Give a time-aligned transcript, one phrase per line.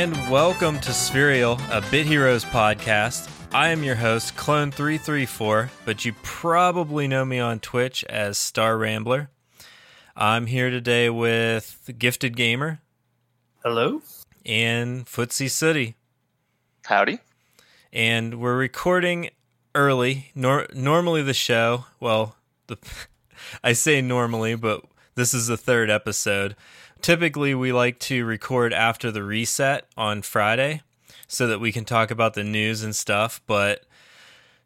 [0.00, 3.30] And welcome to Spherial, a Bit Heroes podcast.
[3.52, 9.28] I am your host, Clone334, but you probably know me on Twitch as Star Rambler.
[10.16, 12.80] I'm here today with Gifted Gamer
[13.62, 14.00] Hello.
[14.46, 15.96] and Footsie City.
[16.86, 17.18] Howdy.
[17.92, 19.28] and we're recording
[19.74, 20.30] early.
[20.34, 22.36] Nor- normally, the show, well,
[22.68, 22.78] the
[23.62, 24.82] I say normally, but
[25.14, 26.56] this is the third episode.
[27.02, 30.82] Typically, we like to record after the reset on Friday
[31.26, 33.40] so that we can talk about the news and stuff.
[33.46, 33.84] But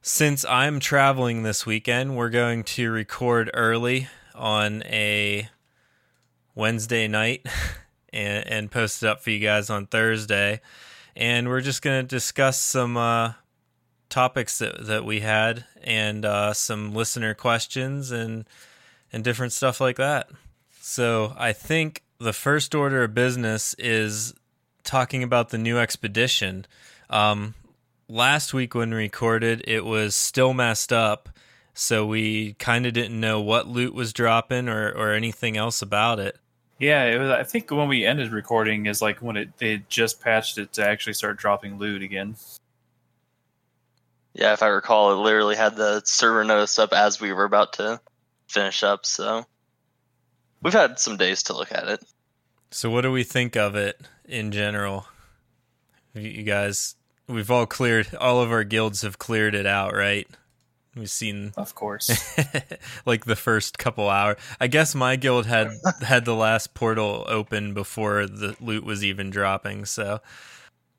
[0.02, 5.48] since I'm traveling this weekend, we're going to record early on a
[6.55, 7.47] Wednesday night
[8.12, 10.60] and, and post it up for you guys on Thursday
[11.16, 13.32] and we're just going to discuss some uh,
[14.09, 18.45] topics that, that we had and uh, some listener questions and
[19.12, 20.29] and different stuff like that.
[20.80, 24.35] So I think the first order of business is
[24.83, 26.67] talking about the new expedition.
[27.11, 27.55] Um,
[28.09, 31.29] last week when we recorded, it was still messed up,
[31.75, 36.19] so we kind of didn't know what loot was dropping or or anything else about
[36.19, 36.37] it.
[36.79, 40.21] Yeah, it was, I think when we ended recording is like when it they just
[40.21, 42.37] patched it to actually start dropping loot again.
[44.33, 47.75] Yeah, if I recall, it literally had the server notice up as we were about
[47.75, 48.01] to
[48.49, 49.45] finish up, so
[50.63, 52.02] we've had some days to look at it.
[52.70, 55.07] So, what do we think of it in general?
[56.15, 56.96] You guys,
[57.29, 60.29] we've all cleared, all of our guilds have cleared it out, right?
[60.96, 62.37] We've seen Of course.
[63.06, 64.37] like the first couple hours.
[64.60, 65.71] I guess my guild had
[66.03, 69.87] had the last portal open before the loot was even dropping.
[69.87, 70.21] So,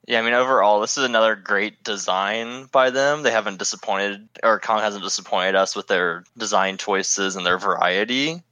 [0.05, 3.23] Yeah, I mean, overall, this is another great design by them.
[3.23, 8.44] They haven't disappointed, or Kong hasn't disappointed us with their design choices and their variety,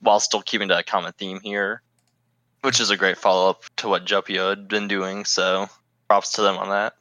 [0.00, 1.80] while still keeping to a common theme here,
[2.64, 5.26] which is a great follow up to what Jupio had been doing.
[5.26, 5.68] So,
[6.08, 6.94] props to them on that.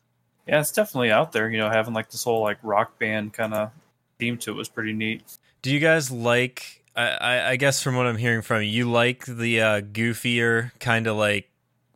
[0.45, 1.49] yeah, it's definitely out there.
[1.49, 3.71] You know, having like this whole like rock band kind of
[4.19, 5.23] theme to it was pretty neat.
[5.61, 6.83] do you guys like?
[6.95, 10.71] I, I, I guess from what I'm hearing from you, you like the uh, goofier
[10.79, 11.49] kind of like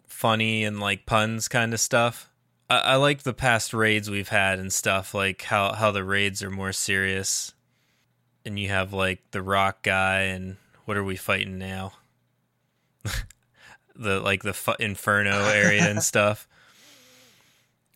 [0.07, 2.31] funny and like puns kind of stuff.
[2.69, 6.41] I, I like the past raids we've had and stuff, like how how the raids
[6.41, 7.53] are more serious,
[8.45, 11.93] and you have like the rock guy and what are we fighting now?
[13.97, 16.47] the like the fu- inferno area and stuff.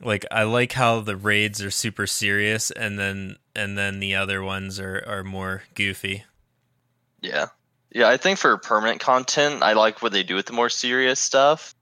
[0.02, 4.44] Like I like how the raids are super serious, and then and then the other
[4.44, 6.24] ones are are more goofy.
[7.22, 7.48] Yeah.
[7.94, 11.20] Yeah, I think for permanent content, I like what they do with the more serious
[11.20, 11.76] stuff.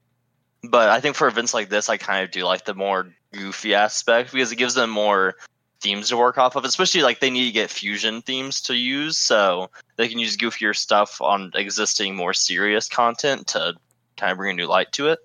[0.62, 3.74] But I think for events like this, I kind of do like the more goofy
[3.74, 5.36] aspect because it gives them more
[5.80, 9.16] themes to work off of, especially like they need to get fusion themes to use.
[9.16, 13.74] So they can use goofier stuff on existing, more serious content to
[14.20, 15.18] kind of bring a new light to it.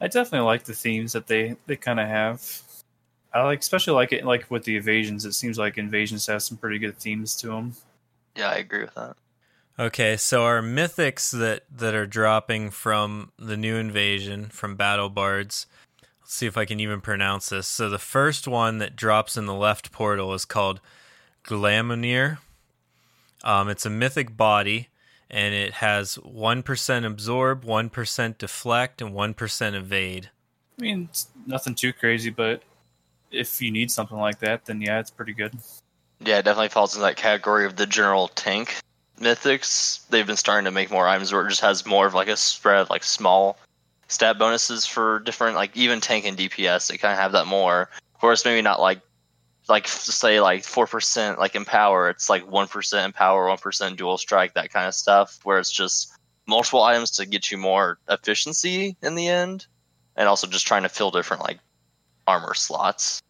[0.00, 2.62] I definitely like the themes that they they kind of have.
[3.32, 5.24] I like especially like it like with the invasions.
[5.24, 7.74] It seems like invasions have some pretty good themes to them.
[8.36, 9.16] Yeah, I agree with that.
[9.78, 15.66] Okay, so our mythics that that are dropping from the new invasion from Battle Bards.
[16.20, 17.66] Let's see if I can even pronounce this.
[17.66, 20.80] So the first one that drops in the left portal is called
[21.44, 22.38] Glamoneer.
[23.42, 24.89] Um, it's a mythic body,
[25.30, 30.30] and it has one percent absorb, one percent deflect, and one percent evade.
[30.78, 32.62] I mean, it's nothing too crazy, but
[33.30, 35.54] if you need something like that, then yeah, it's pretty good.
[36.20, 38.76] Yeah, it definitely falls in that category of the general tank
[39.20, 40.06] mythics.
[40.08, 42.36] They've been starting to make more items where it just has more of like a
[42.36, 43.58] spread, like small
[44.08, 46.88] stat bonuses for different, like even tank and DPS.
[46.88, 47.88] They kind of have that more.
[48.14, 49.00] Of course, maybe not like,
[49.70, 52.10] like say like four percent like empower.
[52.10, 55.38] It's like one percent empower, one percent dual strike, that kind of stuff.
[55.44, 56.12] Where it's just
[56.46, 59.66] multiple items to get you more efficiency in the end,
[60.16, 61.60] and also just trying to fill different like
[62.26, 63.22] armor slots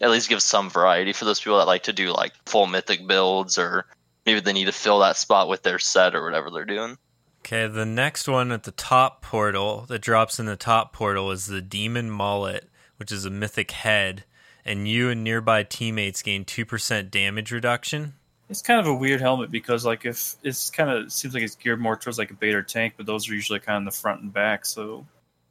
[0.00, 3.06] at least give some variety for those people that like to do like full mythic
[3.06, 3.86] builds or
[4.24, 6.96] maybe they need to fill that spot with their set or whatever they're doing.
[7.40, 11.46] Okay, the next one at the top portal that drops in the top portal is
[11.46, 14.24] the Demon Mullet, which is a mythic head,
[14.64, 18.14] and you and nearby teammates gain 2% damage reduction.
[18.48, 21.54] It's kind of a weird helmet because like if it's kind of seems like it's
[21.54, 23.84] geared more towards like a bait or tank, but those are usually kind of in
[23.84, 25.06] the front and back, so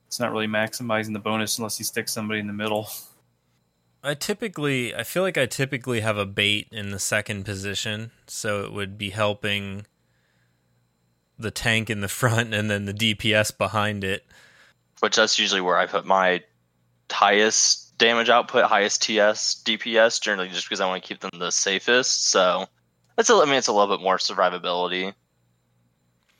[0.07, 2.89] it's not really maximizing the bonus unless you stick somebody in the middle.
[4.03, 8.63] I typically, I feel like I typically have a bait in the second position, so
[8.63, 9.85] it would be helping
[11.37, 14.25] the tank in the front and then the DPS behind it.
[14.99, 16.43] Which that's usually where I put my
[17.11, 21.51] highest damage output, highest TS, DPS, generally just because I want to keep them the
[21.51, 22.31] safest.
[22.31, 22.65] So
[23.15, 25.13] that's a, I mean, it's a little bit more survivability.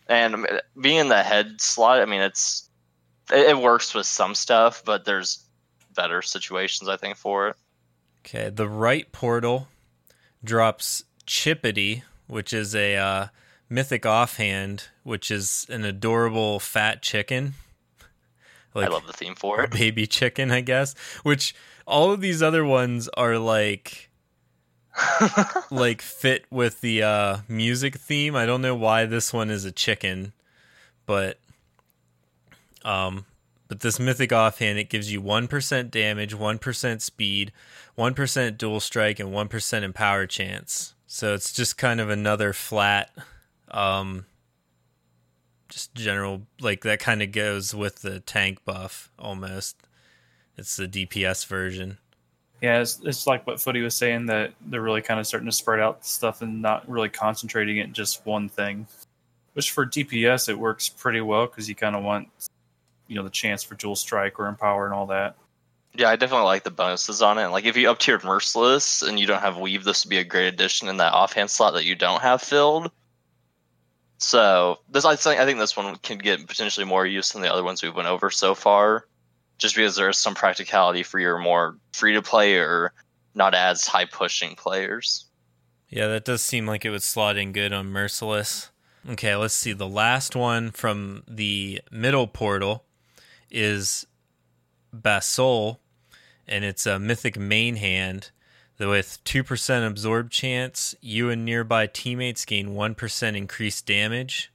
[0.08, 0.48] And
[0.82, 2.68] being in the head slot, I mean, it's
[3.32, 5.46] It, it works with some stuff, but there's
[5.96, 7.56] better situations I think for it.
[8.26, 9.68] Okay, the right portal
[10.44, 13.28] drops Chippity, which is a uh,
[13.70, 17.54] mythic offhand, which is an adorable fat chicken.
[18.76, 19.72] I love the theme for it.
[19.72, 20.96] baby chicken, I guess.
[21.24, 21.56] Which
[21.86, 24.10] all of these other ones are like
[25.72, 28.36] like fit with the uh music theme.
[28.36, 30.34] I don't know why this one is a chicken,
[31.06, 31.40] but
[32.84, 33.26] um
[33.68, 37.52] but this mythic offhand it gives you 1% damage, 1% speed,
[37.98, 40.96] 1% dual strike and 1% empower chance.
[41.06, 43.12] So it's just kind of another flat
[43.70, 44.26] um
[45.70, 49.78] just general like that kind of goes with the tank buff almost.
[50.58, 52.00] It's the DPS version.
[52.62, 55.56] Yeah, it's, it's like what Footy was saying that they're really kind of starting to
[55.56, 58.88] spread out stuff and not really concentrating it in just one thing.
[59.54, 62.28] Which for DPS it works pretty well because you kind of want,
[63.08, 65.36] you know, the chance for dual strike or empower and all that.
[65.96, 67.48] Yeah, I definitely like the bonuses on it.
[67.48, 70.24] Like if you up tiered Merciless and you don't have Weave, this would be a
[70.24, 72.92] great addition in that offhand slot that you don't have filled.
[74.20, 77.52] So this, I think, I think this one can get potentially more use than the
[77.52, 79.06] other ones we've went over so far,
[79.58, 82.94] just because there is some practicality for your more free to play or
[83.34, 85.26] not as high pushing players.
[85.88, 88.70] Yeah, that does seem like it would slot in good on Merciless.
[89.10, 89.72] Okay, let's see.
[89.72, 92.84] The last one from the middle portal
[93.50, 94.06] is
[94.92, 95.80] Basol,
[96.46, 98.32] and it's a mythic main hand
[98.80, 104.54] with 2% absorb chance, you and nearby teammates gain 1% increased damage.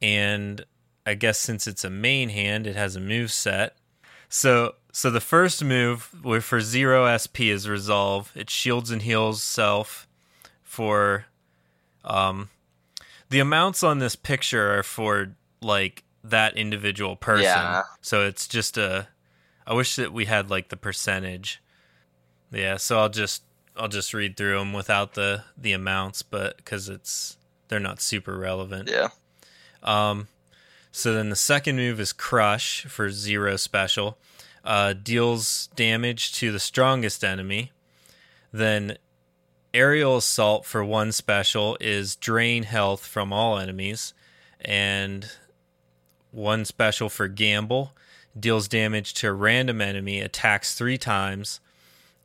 [0.00, 0.64] And
[1.06, 3.76] I guess since it's a main hand, it has a move set.
[4.28, 8.32] So so the first move for 0 SP is resolve.
[8.34, 10.06] It shields and heals self
[10.62, 11.26] for
[12.04, 12.48] um
[13.30, 17.44] the amounts on this picture are for like that individual person.
[17.44, 17.82] Yeah.
[18.00, 19.08] So it's just a
[19.66, 21.61] I wish that we had like the percentage.
[22.52, 23.42] Yeah, so I'll just
[23.76, 27.36] I'll just read through them without the the amounts, but because it's
[27.68, 28.90] they're not super relevant.
[28.90, 29.08] Yeah.
[29.82, 30.28] Um,
[30.92, 34.18] so then the second move is Crush for zero special,
[34.62, 37.72] uh, deals damage to the strongest enemy.
[38.52, 38.98] Then
[39.72, 44.12] Aerial Assault for one special is drain health from all enemies,
[44.60, 45.30] and
[46.30, 47.94] one special for Gamble
[48.38, 51.60] deals damage to a random enemy, attacks three times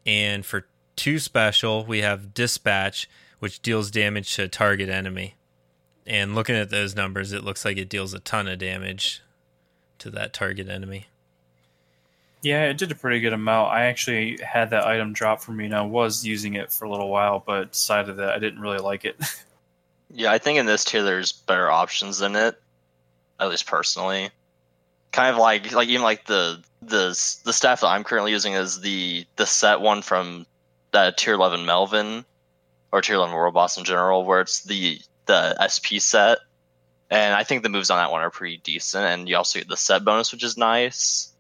[0.08, 0.66] and for
[0.96, 3.08] two special, we have Dispatch,
[3.40, 5.36] which deals damage to a target enemy.
[6.08, 9.22] And looking at those numbers, it looks like it deals a ton of damage
[10.00, 11.08] to that target enemy.
[12.42, 13.74] Yeah, it did a pretty good amount.
[13.74, 16.90] I actually had that item drop for me, and I was using it for a
[16.90, 19.18] little while, but decided that I didn't really like it.
[20.10, 22.56] yeah, I think in this tier there's better options than it,
[23.40, 24.30] at least personally.
[25.12, 28.82] Kind of like like even like the the the staff that I'm currently using is
[28.82, 30.46] the the set one from
[30.92, 32.26] that tier 11 Melvin
[32.92, 36.40] or tier 11 World Boss in general, where it's the the SP set,
[37.10, 39.68] and I think the moves on that one are pretty decent, and you also get
[39.68, 41.34] the set bonus, which is nice.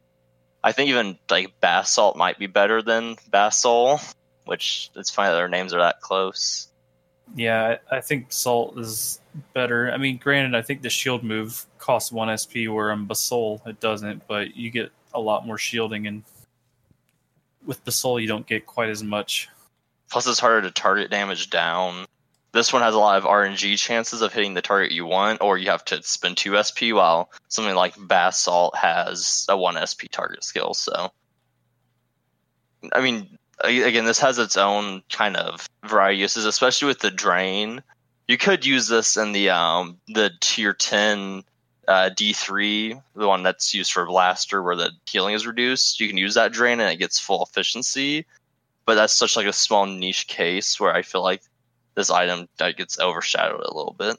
[0.63, 4.01] I think even like Basalt might be better than Basol,
[4.45, 6.67] which it's funny that their names are that close.
[7.35, 9.19] Yeah, I think Salt is
[9.53, 9.91] better.
[9.91, 13.79] I mean, granted, I think the shield move costs one SP, where on Basol it
[13.79, 16.23] doesn't, but you get a lot more shielding, and
[17.65, 19.49] with Basol you don't get quite as much.
[20.09, 22.05] Plus, it's harder to target damage down.
[22.53, 25.57] This one has a lot of RNG chances of hitting the target you want, or
[25.57, 30.43] you have to spend two SP, while something like Basalt has a one SP target
[30.43, 30.73] skill.
[30.73, 31.11] So,
[32.93, 37.81] I mean, again, this has its own kind of variety uses, especially with the drain.
[38.27, 41.43] You could use this in the um, the tier ten
[41.87, 46.17] uh, D3, the one that's used for blaster, where the healing is reduced, you can
[46.17, 48.25] use that drain and it gets full efficiency.
[48.85, 51.41] But that's such like a small niche case where I feel like
[51.95, 54.17] this item gets overshadowed a little bit.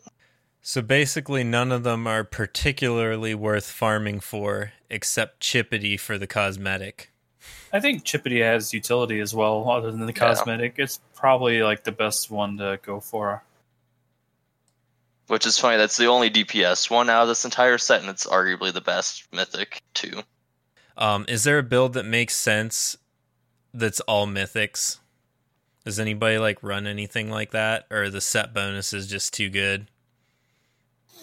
[0.61, 7.11] So basically, none of them are particularly worth farming for, except Chippity for the cosmetic.
[7.73, 10.79] I think Chippity has utility as well, other than the cosmetic.
[10.79, 10.85] Yeah.
[10.85, 13.43] It's probably like the best one to go for.
[15.27, 15.77] Which is funny.
[15.77, 19.31] That's the only DPS one out of this entire set, and it's arguably the best
[19.33, 20.23] mythic too.
[20.97, 22.97] Um, is there a build that makes sense
[23.75, 24.99] that's all mythics?
[25.85, 29.89] Does anybody like run anything like that, or the set bonus is just too good?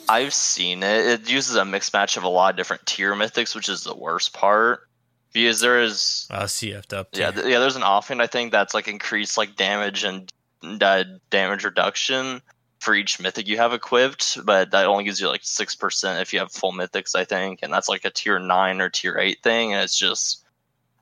[0.08, 1.06] I've seen it.
[1.06, 3.96] It uses a mixed match of a lot of different tier mythics, which is the
[3.96, 4.88] worst part.
[5.36, 7.10] Because there is, uh, CF'd up.
[7.12, 7.60] Yeah, th- yeah.
[7.60, 10.32] There's an offhand I think that's like increased like damage and
[10.64, 12.42] uh, damage reduction
[12.80, 16.32] for each mythic you have equipped, but that only gives you like six percent if
[16.32, 19.44] you have full mythics, I think, and that's like a tier nine or tier eight
[19.44, 20.46] thing, and it's just,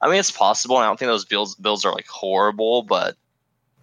[0.02, 0.78] I mean, it's possible.
[0.78, 3.16] And I don't think those builds builds are like horrible, but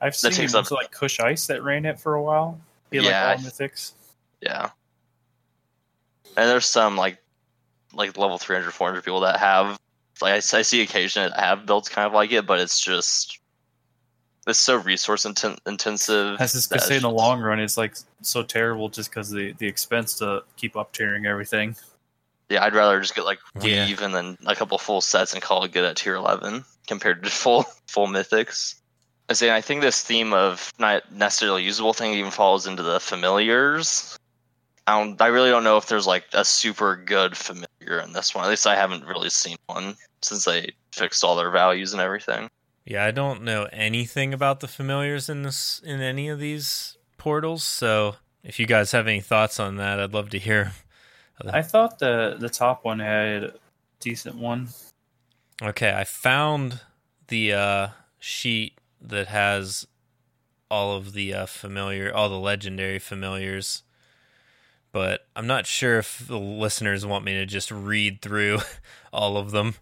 [0.00, 2.58] I've seen takes up- like Kush Ice that ran it for a while.
[2.90, 3.26] He had, Yeah.
[3.28, 3.92] like all mythics.
[4.40, 4.70] yeah.
[6.36, 7.18] And there's some like
[7.94, 9.78] like level 300, 400 people that have
[10.22, 12.80] like I, s- I see occasionally I have builds kind of like it, but it's
[12.80, 13.38] just
[14.46, 16.36] it's so resource inten- intensive.
[16.38, 19.30] I was just that say in the long run, it's like so terrible just because
[19.30, 21.76] the the expense to keep up tiering everything.
[22.48, 23.86] Yeah, I'd rather just get like Yeah.
[23.86, 27.22] weave and then a couple full sets and call it good at tier eleven compared
[27.24, 28.74] to full full mythics.
[29.28, 32.98] I say I think this theme of not necessarily usable thing even falls into the
[32.98, 34.16] familiars.
[34.88, 38.34] I don't, I really don't know if there's like a super good familiar in this
[38.34, 38.44] one.
[38.44, 42.50] At least I haven't really seen one since they fixed all their values and everything.
[42.84, 47.62] Yeah, I don't know anything about the familiars in this in any of these portals.
[47.62, 50.72] So if you guys have any thoughts on that, I'd love to hear.
[51.52, 53.52] I thought the the top one had a
[54.00, 54.68] decent one.
[55.62, 56.80] Okay, I found
[57.28, 59.86] the uh, sheet that has
[60.70, 63.82] all of the uh, familiar, all the legendary familiars,
[64.92, 68.58] but I'm not sure if the listeners want me to just read through
[69.12, 69.74] all of them.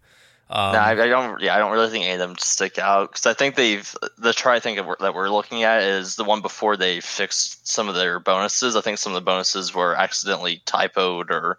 [0.50, 1.40] Um, no, I, I don't.
[1.42, 4.32] Yeah, I don't really think any of them stick out because I think they've the
[4.32, 4.56] try.
[4.56, 8.18] I think that we're, looking at is the one before they fixed some of their
[8.18, 8.74] bonuses.
[8.74, 11.58] I think some of the bonuses were accidentally typoed or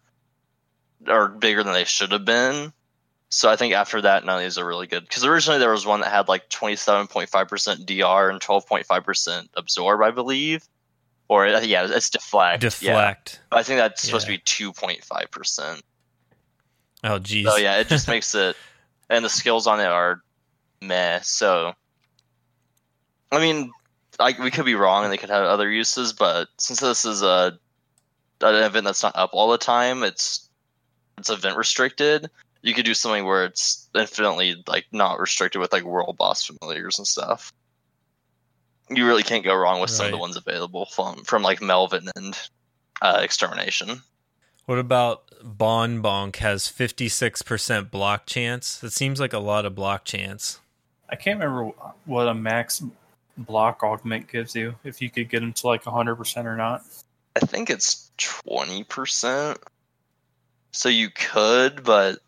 [1.07, 2.73] or bigger than they should have been.
[3.29, 5.03] So I think after that, none of these are really good.
[5.03, 8.41] Because originally there was one that had like twenty seven point five percent DR and
[8.41, 10.67] twelve point five percent absorb, I believe.
[11.27, 12.63] Or uh, yeah, it's deflect.
[12.63, 12.69] Yeah.
[12.69, 13.39] deflect.
[13.51, 15.83] I think that's supposed to be two point five percent.
[17.03, 17.47] Oh, geez.
[17.47, 18.55] So yeah, it just makes it,
[19.09, 20.21] and the skills on it are
[20.81, 21.19] meh.
[21.21, 21.73] So,
[23.31, 23.71] I mean,
[24.19, 27.21] like we could be wrong, and they could have other uses, but since this is
[27.21, 27.57] a
[28.41, 30.49] an event that's not up all the time, it's
[31.17, 32.29] it's event restricted.
[32.61, 36.97] You could do something where it's infinitely like not restricted with like world boss familiars
[36.97, 37.53] and stuff.
[38.89, 42.09] You really can't go wrong with some of the ones available from from like Melvin
[42.15, 42.37] and
[43.01, 44.01] uh, Extermination.
[44.69, 48.77] What about Bon Bonk has 56% block chance?
[48.77, 50.59] That seems like a lot of block chance.
[51.09, 51.71] I can't remember
[52.05, 52.83] what a max
[53.35, 56.83] block augment gives you if you could get them to like hundred percent or not.
[57.35, 59.57] I think it's twenty percent.
[60.71, 62.19] So you could, but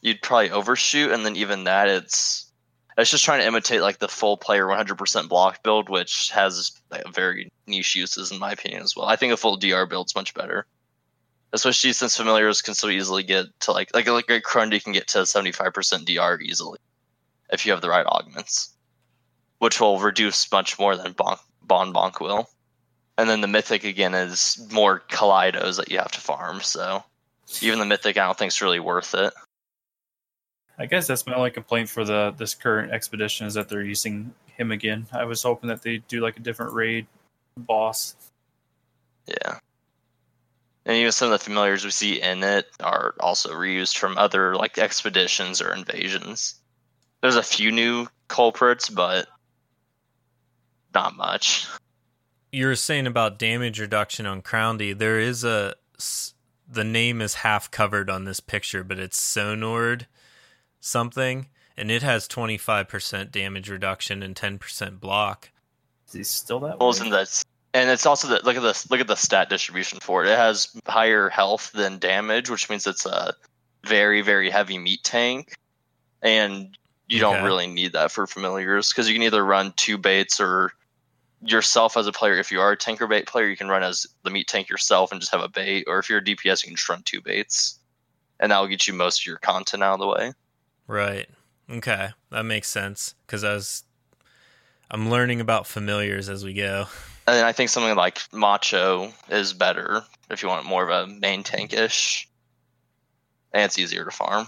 [0.00, 2.50] you'd probably overshoot, and then even that, it's
[2.98, 6.30] it's just trying to imitate like the full player one hundred percent block build, which
[6.30, 9.06] has like, very niche uses in my opinion as well.
[9.06, 10.66] I think a full DR build's much better,
[11.56, 15.08] especially since familiars can so easily get to like like like a Grundy can get
[15.08, 16.78] to seventy five percent DR easily
[17.50, 18.74] if you have the right augments,
[19.58, 22.48] which will reduce much more than Bonk, Bon Bonk will.
[23.18, 26.60] And then the mythic again is more Kaleidos that you have to farm.
[26.60, 27.02] So
[27.62, 29.32] even the mythic, I don't think is really worth it.
[30.78, 34.34] I guess that's my only complaint for the this current expedition is that they're using
[34.46, 35.06] him again.
[35.12, 37.06] I was hoping that they do like a different raid
[37.56, 38.14] boss.
[39.26, 39.58] Yeah.
[40.86, 44.54] And even some of the familiars we see in it are also reused from other
[44.54, 46.54] like expeditions or invasions.
[47.20, 49.26] There's a few new culprits, but
[50.94, 51.66] not much.
[52.52, 54.92] You were saying about damage reduction on Grundy.
[54.92, 55.74] There is a
[56.68, 60.06] The name is half covered on this picture, but it's Sonord
[60.80, 65.50] something, and it has 25% damage reduction and 10% block.
[66.06, 67.06] Is he still that Pulls way?
[67.06, 67.44] in that,
[67.76, 70.30] and it's also the look at this look at the stat distribution for it.
[70.30, 73.34] It has higher health than damage, which means it's a
[73.84, 75.54] very very heavy meat tank,
[76.22, 80.40] and you don't really need that for familiars because you can either run two baits
[80.40, 80.72] or
[81.42, 82.38] yourself as a player.
[82.38, 85.12] If you are a tanker bait player, you can run as the meat tank yourself
[85.12, 87.20] and just have a bait, or if you're a DPS, you can just run two
[87.20, 87.78] baits,
[88.40, 90.32] and that will get you most of your content out of the way.
[90.86, 91.28] Right.
[91.70, 92.08] Okay.
[92.30, 93.82] That makes sense because I was.
[94.90, 96.86] I'm learning about familiars as we go.
[97.28, 101.42] And I think something like Macho is better if you want more of a main
[101.42, 102.26] tankish,
[103.52, 104.46] and it's easier to farm.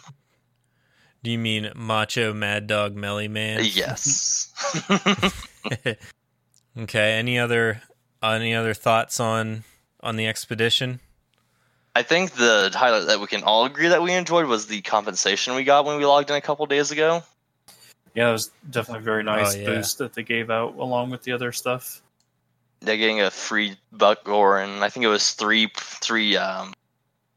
[1.25, 3.61] Do you mean Macho Mad Dog Melly Man?
[3.65, 4.53] Yes.
[6.79, 7.13] okay.
[7.13, 7.83] Any other
[8.23, 9.65] any other thoughts on
[10.01, 11.01] on the expedition?
[11.97, 15.57] I think the highlight that we can all agree that we enjoyed was the compensation
[15.57, 17.25] we got when we logged in a couple days ago.
[18.15, 19.67] Yeah, it was definitely a very nice Oh, yeah.
[19.67, 22.01] boost that they gave out along with the other stuff.
[22.81, 26.75] They're getting a free buck or and I think it was three three um,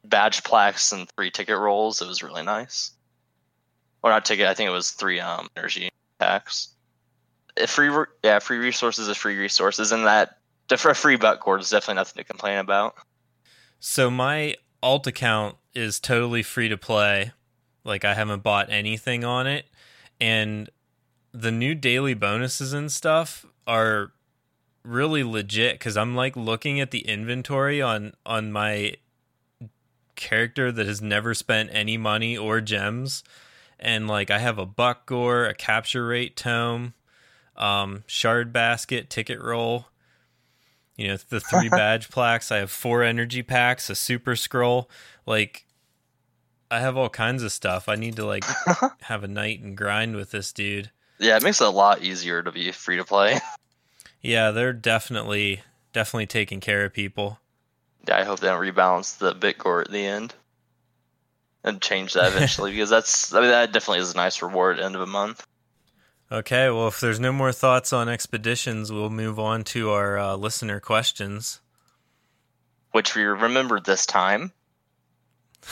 [0.05, 2.01] badge plaques and three ticket rolls.
[2.01, 2.91] It was really nice.
[4.03, 4.47] Or not ticket.
[4.47, 6.69] I think it was three um, energy packs.
[7.67, 10.37] Free re- yeah, free resources is free resources, and that
[10.77, 12.95] for a free buck cord is definitely nothing to complain about.
[13.79, 17.33] So my alt account is totally free to play.
[17.83, 19.65] Like I haven't bought anything on it
[20.21, 20.69] and
[21.33, 24.13] the new daily bonuses and stuff are
[24.83, 28.95] really legit cuz I'm like looking at the inventory on on my
[30.15, 33.23] character that has never spent any money or gems
[33.81, 36.93] and like I have a buck gore, a capture rate tome,
[37.57, 39.87] um, shard basket, ticket roll,
[40.95, 42.51] you know, the three badge plaques.
[42.51, 44.89] I have four energy packs, a super scroll.
[45.25, 45.65] Like,
[46.69, 47.89] I have all kinds of stuff.
[47.89, 48.45] I need to like
[49.01, 50.91] have a night and grind with this dude.
[51.19, 53.39] Yeah, it makes it a lot easier to be free to play.
[54.21, 55.61] Yeah, they're definitely
[55.93, 57.39] definitely taking care of people.
[58.07, 60.33] Yeah, I hope they don't rebalance the Bitcore at the end
[61.63, 64.79] and change that eventually because that's I mean that definitely is a nice reward at
[64.79, 65.45] the end of a month.
[66.31, 70.35] Okay, well, if there's no more thoughts on expeditions, we'll move on to our uh,
[70.37, 71.59] listener questions.
[72.93, 74.53] Which we remembered this time.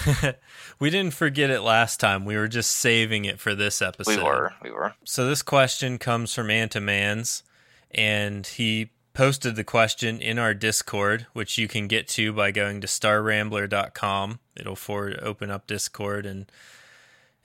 [0.80, 2.26] we didn't forget it last time.
[2.26, 4.18] We were just saving it for this episode.
[4.18, 4.94] We were, we were.
[5.06, 7.44] So this question comes from Antimans,
[7.92, 12.80] and he posted the question in our Discord, which you can get to by going
[12.82, 14.40] to starrambler.com.
[14.56, 16.50] It'll forward open up Discord and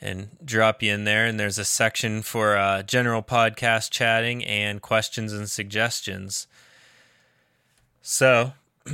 [0.00, 1.26] and drop you in there.
[1.26, 6.46] And there's a section for uh, general podcast chatting and questions and suggestions.
[8.02, 8.52] So,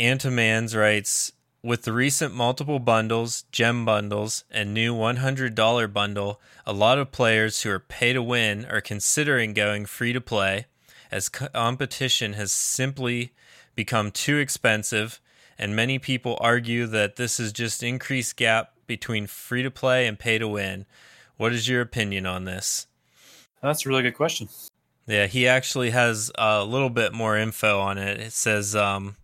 [0.00, 1.32] Antimans writes
[1.62, 7.62] With the recent multiple bundles, gem bundles, and new $100 bundle, a lot of players
[7.62, 10.66] who are pay to win are considering going free to play
[11.10, 13.32] as competition has simply
[13.74, 15.20] become too expensive.
[15.58, 20.18] And many people argue that this is just increased gap between free to play and
[20.18, 20.86] pay to win.
[21.36, 22.86] What is your opinion on this?
[23.62, 24.48] That's a really good question.
[25.06, 28.20] Yeah, he actually has a little bit more info on it.
[28.20, 29.16] It says um,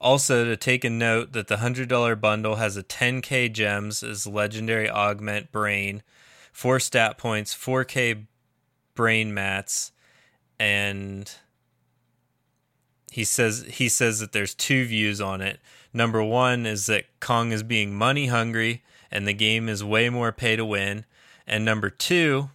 [0.00, 4.90] also to take a note that the $100 bundle has a 10k gems as legendary
[4.90, 6.02] augment brain,
[6.52, 8.26] 4 stat points, 4k
[8.94, 9.91] brain mats,
[10.62, 11.28] and
[13.10, 15.58] he says he says that there's two views on it.
[15.92, 20.30] Number 1 is that Kong is being money hungry and the game is way more
[20.30, 21.04] pay to win.
[21.48, 22.50] And number two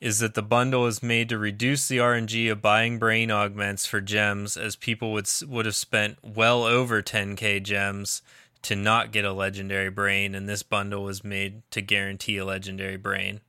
[0.00, 4.00] is that the bundle is made to reduce the RNG of buying brain augments for
[4.00, 8.20] gems, as people would would have spent well over 10k gems
[8.62, 12.96] to not get a legendary brain, and this bundle was made to guarantee a legendary
[12.96, 13.40] brain.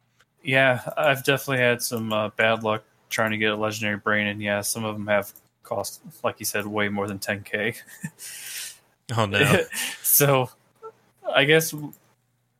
[0.43, 4.41] Yeah, I've definitely had some uh, bad luck trying to get a legendary brain, and
[4.41, 7.78] yeah, some of them have cost, like you said, way more than 10k.
[9.17, 9.62] oh no!
[10.04, 10.50] so,
[11.34, 11.74] I guess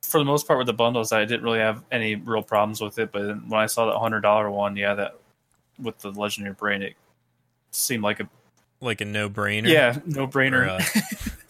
[0.02, 2.98] for the most part with the bundles, I didn't really have any real problems with
[2.98, 3.12] it.
[3.12, 5.16] But when I saw that hundred dollar one, yeah, that
[5.78, 6.94] with the legendary brain, it
[7.70, 8.28] seemed like a
[8.80, 9.68] like a no brainer.
[9.68, 10.80] Yeah, no brainer.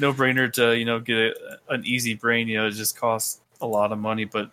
[0.00, 2.46] No brainer to you know get a, an easy brain.
[2.46, 4.52] You know, it just costs a lot of money, but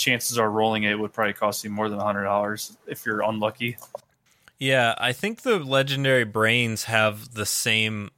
[0.00, 3.22] chances are rolling it would probably cost you more than a hundred dollars if you're
[3.22, 3.76] unlucky.
[4.58, 8.10] Yeah, I think the legendary brains have the same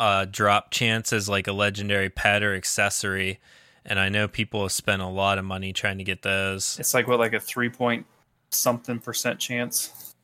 [0.00, 3.38] uh, drop chance as like a legendary pet or accessory,
[3.84, 6.78] and I know people have spent a lot of money trying to get those.
[6.80, 8.06] It's like what, like a three point
[8.50, 10.14] something percent chance.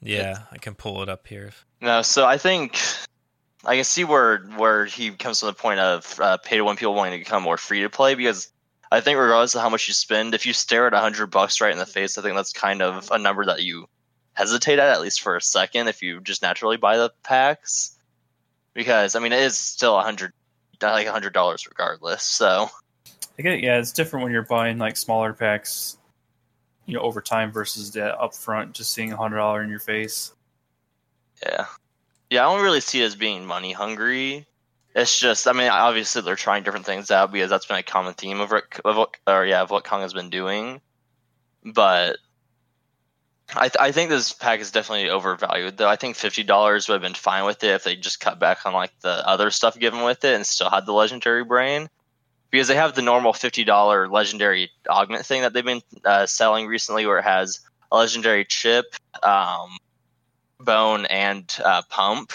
[0.00, 1.52] Yeah, I can pull it up here.
[1.82, 2.78] No, so I think
[3.64, 6.76] I can see where where he comes to the point of uh, pay to win
[6.76, 8.50] people wanting to become more free to play because
[8.92, 11.60] I think regardless of how much you spend, if you stare at a hundred bucks
[11.60, 13.86] right in the face, I think that's kind of a number that you
[14.32, 17.96] hesitate at at least for a second if you just naturally buy the packs
[18.74, 20.32] because I mean it is still a hundred,
[20.80, 22.22] like a hundred dollars regardless.
[22.22, 22.68] So
[23.38, 23.62] I get it.
[23.62, 25.98] Yeah, it's different when you're buying like smaller packs,
[26.86, 30.32] you know, over time versus the upfront, just seeing a hundred dollar in your face.
[31.42, 31.66] Yeah,
[32.28, 34.46] yeah, I don't really see it as being money hungry.
[34.94, 38.14] It's just, I mean, obviously they're trying different things out because that's been a common
[38.14, 40.80] theme of, of what, or yeah, of what Kong has been doing.
[41.64, 42.18] But
[43.54, 45.88] I, th- I think this pack is definitely overvalued, though.
[45.88, 48.64] I think fifty dollars would have been fine with it if they just cut back
[48.64, 51.88] on like the other stuff given with it and still had the legendary brain,
[52.50, 56.66] because they have the normal fifty dollar legendary augment thing that they've been uh, selling
[56.66, 58.86] recently, where it has a legendary chip,
[59.22, 59.76] um,
[60.60, 62.32] bone, and uh, pump,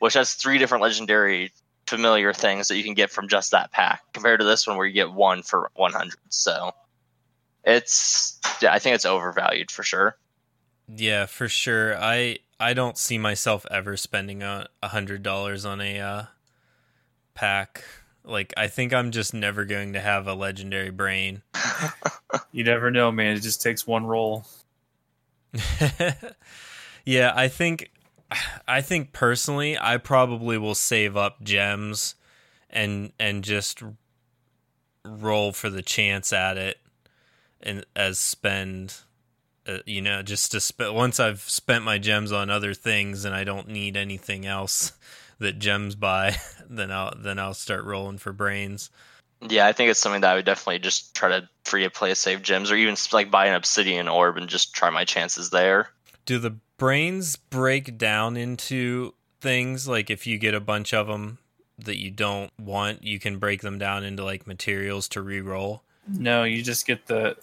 [0.00, 1.52] which has three different legendary
[1.90, 4.86] familiar things that you can get from just that pack, compared to this one where
[4.86, 6.18] you get one for one hundred.
[6.30, 6.72] So
[7.64, 10.16] it's yeah, I think it's overvalued for sure.
[10.88, 11.96] Yeah, for sure.
[11.96, 16.24] I I don't see myself ever spending a hundred dollars on a uh,
[17.34, 17.84] pack.
[18.24, 21.42] Like I think I'm just never going to have a legendary brain.
[22.52, 23.36] you never know, man.
[23.36, 24.46] It just takes one roll.
[27.04, 27.90] Yeah, I think
[28.68, 32.14] I think personally I probably will save up gems
[32.68, 33.82] and and just
[35.04, 36.78] roll for the chance at it
[37.62, 38.94] and as spend
[39.66, 43.34] uh, you know just to spend once I've spent my gems on other things and
[43.34, 44.92] I don't need anything else
[45.38, 46.36] that gems buy
[46.68, 48.90] then I'll then I'll start rolling for brains.
[49.48, 52.12] Yeah, I think it's something that I would definitely just try to free a play
[52.12, 55.88] save gems or even like buy an obsidian orb and just try my chances there.
[56.26, 59.12] Do the brains break down into
[59.42, 61.36] things like if you get a bunch of them
[61.78, 65.82] that you don't want, you can break them down into like materials to re-roll?
[66.08, 67.36] No, you just get the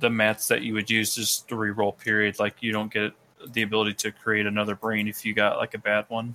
[0.00, 1.92] the mats that you would use just to re-roll.
[1.92, 2.40] Period.
[2.40, 3.12] Like you don't get
[3.46, 6.34] the ability to create another brain if you got like a bad one.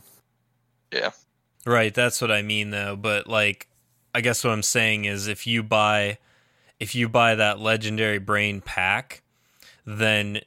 [0.93, 1.11] Yeah.
[1.65, 3.67] Right, that's what I mean though, but like
[4.13, 6.17] I guess what I'm saying is if you buy
[6.79, 9.21] if you buy that legendary brain pack,
[9.85, 10.39] then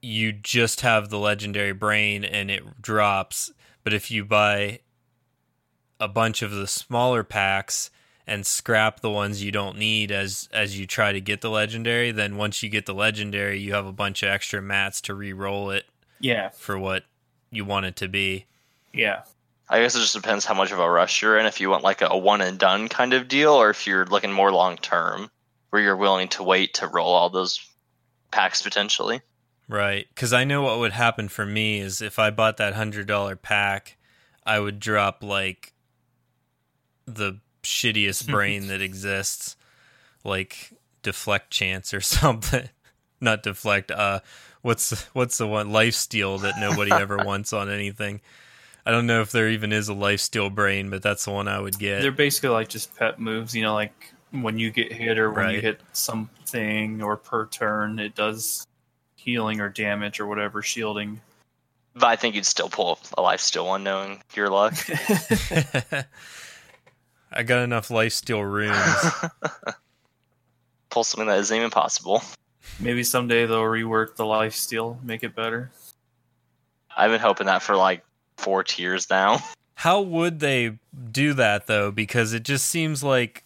[0.00, 3.50] you just have the legendary brain and it drops,
[3.84, 4.80] but if you buy
[6.00, 7.90] a bunch of the smaller packs
[8.26, 12.10] and scrap the ones you don't need as as you try to get the legendary,
[12.12, 15.70] then once you get the legendary, you have a bunch of extra mats to re-roll
[15.70, 15.84] it
[16.20, 16.50] Yeah.
[16.50, 17.04] for what
[17.50, 18.46] you want it to be.
[18.92, 19.22] Yeah.
[19.70, 21.46] I guess it just depends how much of a rush you're in.
[21.46, 24.06] If you want like a, a one and done kind of deal, or if you're
[24.06, 25.30] looking more long term,
[25.70, 27.60] where you're willing to wait to roll all those
[28.30, 29.20] packs potentially.
[29.68, 33.06] Right, because I know what would happen for me is if I bought that hundred
[33.06, 33.98] dollar pack,
[34.46, 35.74] I would drop like
[37.06, 39.56] the shittiest brain that exists,
[40.24, 42.68] like deflect chance or something.
[43.20, 43.90] Not deflect.
[43.90, 44.20] Uh,
[44.62, 48.22] what's what's the one life steal that nobody ever wants on anything?
[48.86, 51.46] I don't know if there even is a life steal brain, but that's the one
[51.46, 52.00] I would get.
[52.00, 55.50] They're basically like just pet moves, you know, like when you get hit or when
[55.50, 58.66] you hit something or per turn, it does
[59.18, 61.20] healing or damage or whatever, shielding.
[61.94, 64.74] But I think you'd still pull a life steal one, knowing your luck.
[67.32, 68.76] I got enough life steal runes.
[70.90, 72.22] pull something that isn't even possible.
[72.80, 75.70] Maybe someday they'll rework the life steal, make it better.
[76.96, 78.04] I've been hoping that for like
[78.36, 79.42] four tiers now.
[79.74, 80.78] How would they
[81.12, 81.90] do that though?
[81.90, 83.44] Because it just seems like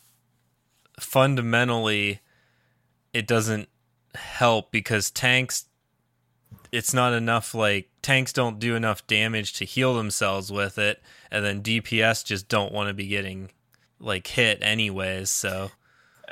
[0.99, 2.21] fundamentally
[3.13, 3.69] it doesn't
[4.15, 5.67] help because tanks
[6.71, 11.45] it's not enough like tanks don't do enough damage to heal themselves with it and
[11.45, 13.51] then DPS just don't want to be getting
[13.99, 15.71] like hit anyways so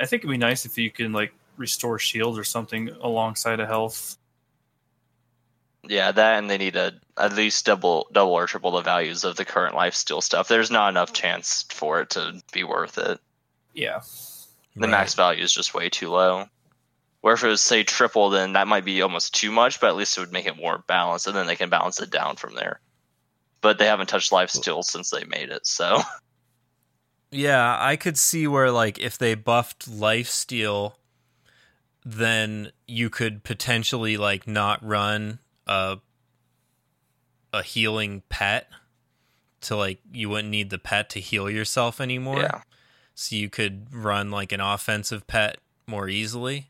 [0.00, 3.68] I think it'd be nice if you can like restore shield or something alongside of
[3.68, 4.16] health.
[5.86, 9.36] Yeah, that and they need to at least double double or triple the values of
[9.36, 10.48] the current life steal stuff.
[10.48, 13.20] There's not enough chance for it to be worth it.
[13.74, 14.00] Yeah.
[14.74, 14.90] The right.
[14.90, 16.46] max value is just way too low.
[17.20, 19.96] Where if it was say triple, then that might be almost too much, but at
[19.96, 22.54] least it would make it more balanced, and then they can balance it down from
[22.54, 22.80] there.
[23.60, 26.00] But they haven't touched life steal since they made it, so
[27.30, 30.96] Yeah, I could see where like if they buffed life steal
[32.04, 35.98] then you could potentially like not run a
[37.52, 38.68] a healing pet
[39.60, 42.40] to like you wouldn't need the pet to heal yourself anymore.
[42.40, 42.62] yeah.
[43.14, 46.69] So you could run like an offensive pet more easily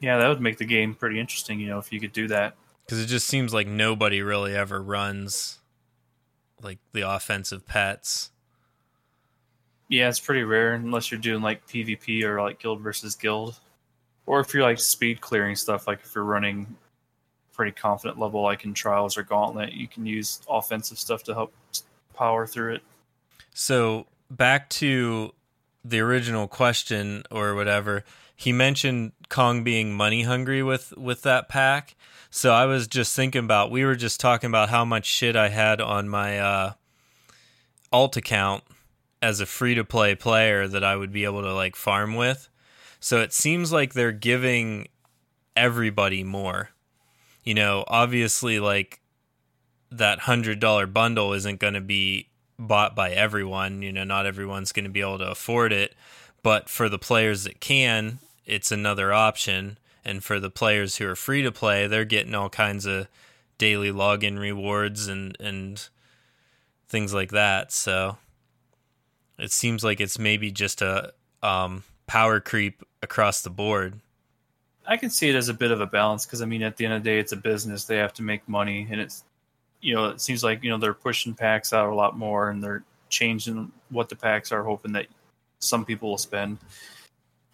[0.00, 2.56] Yeah, that would make the game pretty interesting, you know, if you could do that.
[2.88, 5.58] cuz it just seems like nobody really ever runs
[6.62, 8.30] like the offensive pets.
[9.88, 13.58] Yeah, it's pretty rare unless you're doing like PvP or like guild versus guild.
[14.26, 16.76] Or if you're like speed clearing stuff, like if you're running
[17.52, 21.52] pretty confident level like in trials or gauntlet, you can use offensive stuff to help
[22.14, 22.82] power through it.
[23.54, 25.32] So back to
[25.84, 28.04] the original question or whatever,
[28.36, 31.94] he mentioned Kong being money hungry with with that pack.
[32.30, 35.48] So I was just thinking about we were just talking about how much shit I
[35.48, 36.72] had on my uh,
[37.92, 38.64] alt account
[39.22, 42.48] as a free to play player that I would be able to like farm with.
[43.00, 44.88] So it seems like they're giving
[45.56, 46.70] everybody more.
[47.44, 49.00] You know, obviously like
[49.90, 53.82] that hundred dollar bundle isn't going to be bought by everyone.
[53.82, 55.94] You know, not everyone's going to be able to afford it,
[56.42, 59.78] but for the players that can, it's another option.
[60.04, 63.08] And for the players who are free to play, they're getting all kinds of
[63.58, 65.86] daily login rewards and and
[66.88, 67.70] things like that.
[67.70, 68.16] So
[69.38, 74.00] it seems like it's maybe just a um, power creep across the board.
[74.86, 76.86] I can see it as a bit of a balance because I mean, at the
[76.86, 79.22] end of the day, it's a business; they have to make money, and it's
[79.80, 82.64] you know, it seems like you know they're pushing packs out a lot more, and
[82.64, 85.06] they're changing what the packs are, hoping that
[85.58, 86.58] some people will spend.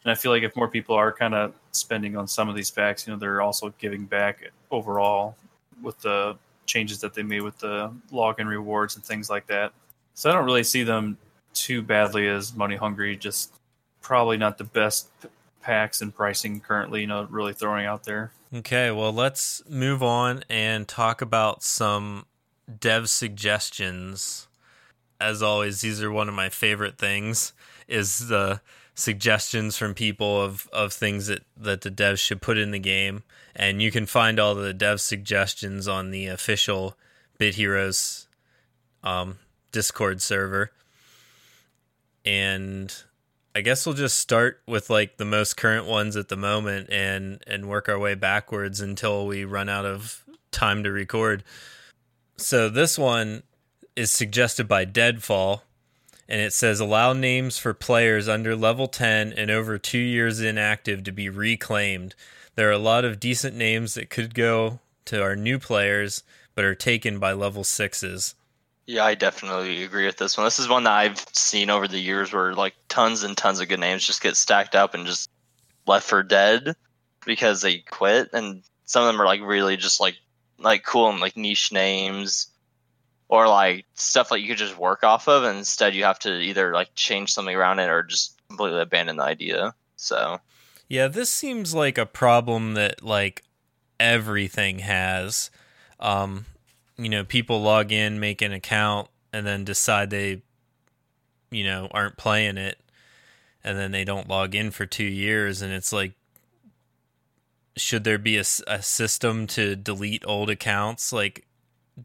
[0.05, 2.71] And I feel like if more people are kind of spending on some of these
[2.71, 5.37] packs, you know, they're also giving back overall.
[5.83, 6.37] with the
[6.67, 9.73] changes that they made with the login rewards and things like that.
[10.14, 11.19] So I don't really see them
[11.53, 13.17] too badly as money hungry.
[13.17, 13.53] Just
[14.01, 15.09] probably not the best
[15.62, 17.03] packs and pricing currently.
[17.03, 18.33] You know, really throwing out there.
[18.53, 22.27] Okay, well, let's move on and talk about some
[22.81, 24.49] dev suggestions.
[25.21, 27.53] As always, these are one of my favorite things
[27.88, 28.61] is the
[28.94, 33.22] suggestions from people of, of things that, that the devs should put in the game.
[33.57, 36.96] And you can find all the dev suggestions on the official
[37.38, 38.26] Bit Heroes
[39.02, 39.38] um,
[39.72, 40.70] Discord server.
[42.24, 42.94] And
[43.54, 47.42] I guess we'll just start with like the most current ones at the moment and
[47.46, 51.44] and work our way backwards until we run out of time to record.
[52.37, 53.44] So this one
[53.94, 55.62] is suggested by Deadfall
[56.28, 61.04] and it says allow names for players under level 10 and over 2 years inactive
[61.04, 62.14] to be reclaimed.
[62.54, 66.22] There are a lot of decent names that could go to our new players
[66.54, 68.34] but are taken by level 6s.
[68.87, 70.44] Yeah, I definitely agree with this one.
[70.44, 73.68] This is one that I've seen over the years where like tons and tons of
[73.68, 75.30] good names just get stacked up and just
[75.87, 76.76] left for dead
[77.24, 80.16] because they quit, and some of them are like really just like
[80.58, 82.48] like cool and like niche names
[83.35, 86.38] or like stuff like you could just work off of, and instead you have to
[86.38, 89.75] either like change something around it or just completely abandon the idea.
[89.97, 90.38] So
[90.88, 93.42] yeah, this seems like a problem that like
[93.99, 95.51] everything has.
[95.99, 96.47] Um,
[96.97, 100.42] you know, people log in, make an account, and then decide they,
[101.51, 102.79] you know, aren't playing it,
[103.64, 106.12] and then they don't log in for two years, and it's like,
[107.77, 111.12] should there be a, a system to delete old accounts?
[111.12, 111.47] Like,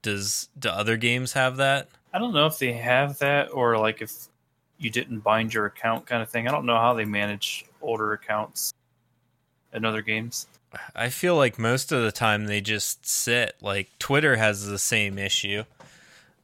[0.01, 1.89] does do other games have that?
[2.13, 4.27] I don't know if they have that or like if
[4.77, 6.47] you didn't bind your account kind of thing.
[6.47, 8.73] I don't know how they manage older accounts
[9.73, 10.47] in other games.
[10.95, 13.55] I feel like most of the time they just sit.
[13.61, 15.63] Like Twitter has the same issue.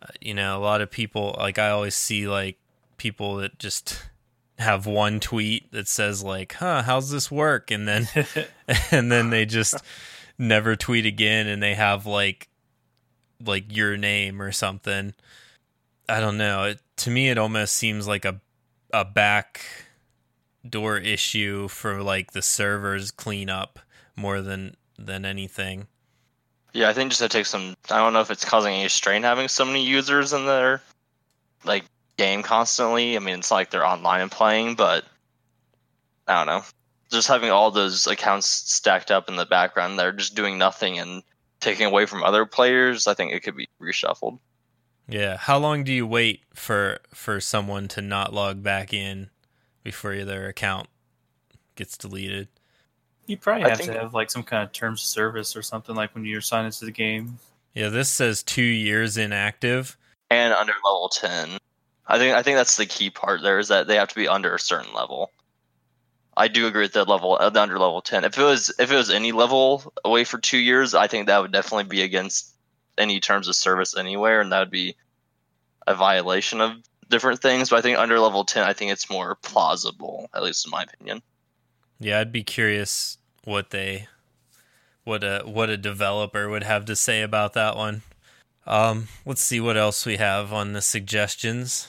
[0.01, 2.58] Uh, you know, a lot of people like I always see like
[2.97, 4.01] people that just
[4.58, 8.08] have one tweet that says like, "Huh, how's this work?" and then
[8.91, 9.75] and then they just
[10.38, 12.49] never tweet again and they have like
[13.43, 15.13] like your name or something.
[16.08, 16.65] I don't know.
[16.65, 18.39] It, to me it almost seems like a
[18.93, 19.65] a back
[20.67, 23.80] door issue for like the servers cleanup
[24.15, 25.88] more than than anything.
[26.74, 27.76] Yeah, I think just to take some.
[27.89, 30.82] I don't know if it's causing any strain having so many users in their
[31.63, 31.86] like
[32.17, 33.15] game constantly.
[33.15, 35.06] I mean, it's like they're online and playing, but
[36.28, 36.63] I don't know.
[37.12, 41.24] Just having all those accounts stacked up in the background, they're just doing nothing and
[41.65, 43.08] taking away from other players.
[43.08, 44.39] I think it could be reshuffled.
[45.08, 45.38] Yeah.
[45.38, 49.30] How long do you wait for for someone to not log back in
[49.84, 50.88] before their account
[51.75, 52.47] gets deleted?
[53.25, 56.13] You probably have to have like some kind of terms of service or something like
[56.13, 57.39] when you're signed into the game.
[57.73, 59.97] Yeah, this says two years inactive
[60.30, 61.58] and under level ten.
[62.08, 64.28] I think I think that's the key part there is that they have to be
[64.28, 65.32] under a certain level.
[66.38, 68.26] I do agree with that level, uh, under level ten.
[68.26, 71.41] If it was if it was any level away for two years, I think that
[71.41, 72.54] would definitely be against
[72.98, 74.95] any terms of service anywhere, and that would be
[75.88, 76.74] a violation of
[77.10, 77.69] different things.
[77.69, 80.84] But I think under level ten, I think it's more plausible, at least in my
[80.84, 81.21] opinion.
[82.00, 84.08] Yeah, I'd be curious what they
[85.06, 88.02] what a what a developer would have to say about that one.
[88.67, 91.88] Um, let's see what else we have on the suggestions.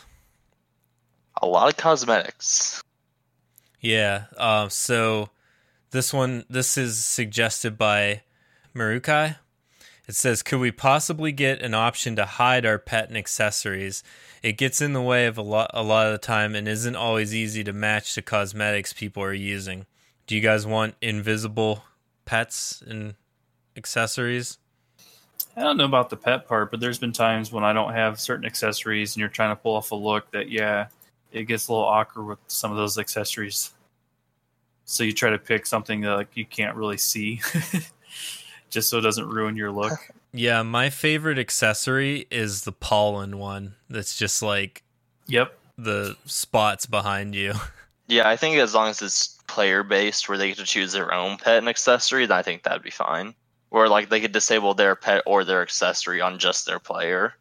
[1.42, 2.82] A lot of cosmetics.
[3.80, 4.24] Yeah.
[4.36, 5.30] Uh, so
[5.90, 8.22] this one this is suggested by
[8.74, 9.36] Marukai.
[10.08, 14.04] It says, "Could we possibly get an option to hide our pet and accessories?
[14.42, 16.96] It gets in the way of a lot a lot of the time and isn't
[16.96, 19.86] always easy to match the cosmetics people are using."
[20.26, 21.84] Do you guys want invisible
[22.24, 23.14] pets and
[23.76, 24.58] accessories?
[25.56, 28.20] I don't know about the pet part, but there's been times when I don't have
[28.20, 30.88] certain accessories and you're trying to pull off a look that, yeah,
[31.32, 33.72] it gets a little awkward with some of those accessories.
[34.84, 37.40] So you try to pick something that like you can't really see,
[38.70, 39.92] just so it doesn't ruin your look.
[40.32, 43.74] Yeah, my favorite accessory is the pollen one.
[43.88, 44.82] That's just like,
[45.26, 47.54] yep, the spots behind you.
[48.08, 51.12] Yeah, I think as long as it's player based where they get to choose their
[51.12, 53.34] own pet and accessory, then I think that'd be fine.
[53.70, 57.34] Or like they could disable their pet or their accessory on just their player.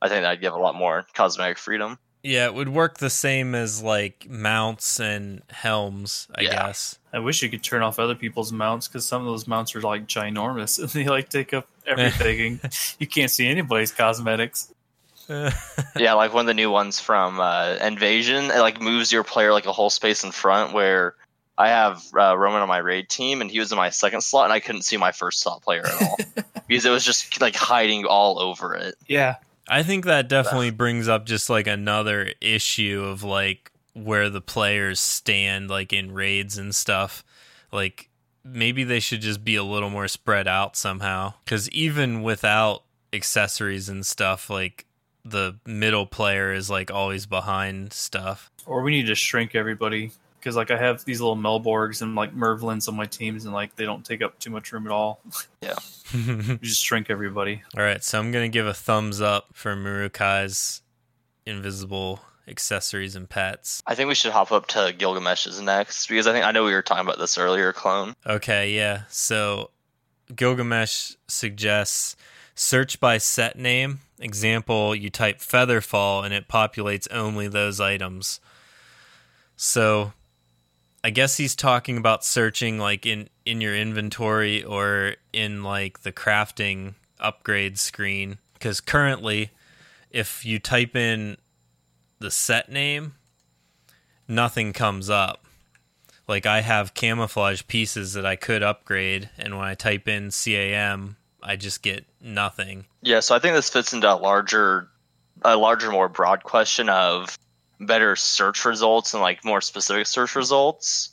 [0.00, 1.98] I think that'd give a lot more cosmetic freedom.
[2.22, 6.66] Yeah, it would work the same as like mounts and helms, I yeah.
[6.66, 6.98] guess.
[7.12, 9.80] I wish you could turn off other people's mounts because some of those mounts are
[9.80, 12.60] like ginormous and they like take up everything.
[12.98, 14.72] you can't see anybody's cosmetics.
[15.96, 19.52] yeah, like one of the new ones from uh, Invasion, it like moves your player
[19.52, 20.72] like a whole space in front.
[20.72, 21.14] Where
[21.58, 24.44] I have uh, Roman on my raid team, and he was in my second slot,
[24.44, 26.16] and I couldn't see my first slot player at all.
[26.66, 28.94] because it was just like hiding all over it.
[29.06, 29.36] Yeah,
[29.68, 35.00] I think that definitely brings up just like another issue of like where the players
[35.00, 37.24] stand like in raids and stuff.
[37.72, 38.08] Like
[38.44, 43.88] maybe they should just be a little more spread out somehow cuz even without accessories
[43.88, 44.86] and stuff like
[45.24, 48.50] the middle player is like always behind stuff.
[48.64, 50.12] or we need to shrink everybody
[50.48, 53.76] because like I have these little Melborgs and like Mervlins on my teams, and like
[53.76, 55.20] they don't take up too much room at all.
[55.60, 55.74] Yeah.
[56.14, 57.62] We just shrink everybody.
[57.76, 60.80] All right, so I'm gonna give a thumbs up for Murukai's
[61.44, 63.82] invisible accessories and pets.
[63.86, 66.72] I think we should hop up to Gilgamesh's next because I think I know we
[66.72, 68.14] were talking about this earlier, clone.
[68.24, 69.02] Okay, yeah.
[69.10, 69.70] So
[70.34, 72.16] Gilgamesh suggests
[72.54, 73.98] search by set name.
[74.20, 78.40] Example, you type Featherfall and it populates only those items.
[79.56, 80.12] So
[81.04, 86.12] I guess he's talking about searching like in in your inventory or in like the
[86.12, 89.50] crafting upgrade screen cuz currently
[90.10, 91.36] if you type in
[92.18, 93.14] the set name
[94.26, 95.44] nothing comes up.
[96.26, 101.16] Like I have camouflage pieces that I could upgrade and when I type in CAM
[101.42, 102.86] I just get nothing.
[103.02, 104.88] Yeah, so I think this fits into a larger,
[105.42, 107.38] a larger, more broad question of
[107.80, 111.10] better search results and like more specific search results.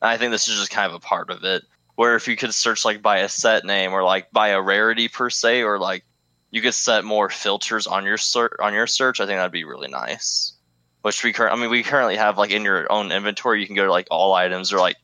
[0.00, 1.64] And I think this is just kind of a part of it.
[1.96, 5.08] Where if you could search like by a set name or like by a rarity
[5.08, 6.04] per se, or like
[6.50, 9.64] you could set more filters on your search on your search, I think that'd be
[9.64, 10.52] really nice.
[11.02, 13.76] Which we current, I mean, we currently have like in your own inventory, you can
[13.76, 14.96] go to like all items or like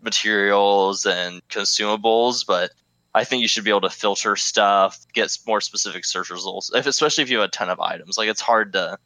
[0.00, 2.70] materials and consumables, but
[3.14, 6.86] I think you should be able to filter stuff, get more specific search results, if,
[6.86, 8.16] especially if you have a ton of items.
[8.16, 8.98] Like it's hard to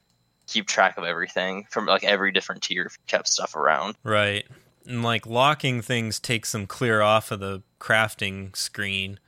[0.47, 3.97] keep track of everything from like every different tier if you kept stuff around.
[4.03, 4.47] Right.
[4.87, 9.19] And like locking things takes them clear off of the crafting screen.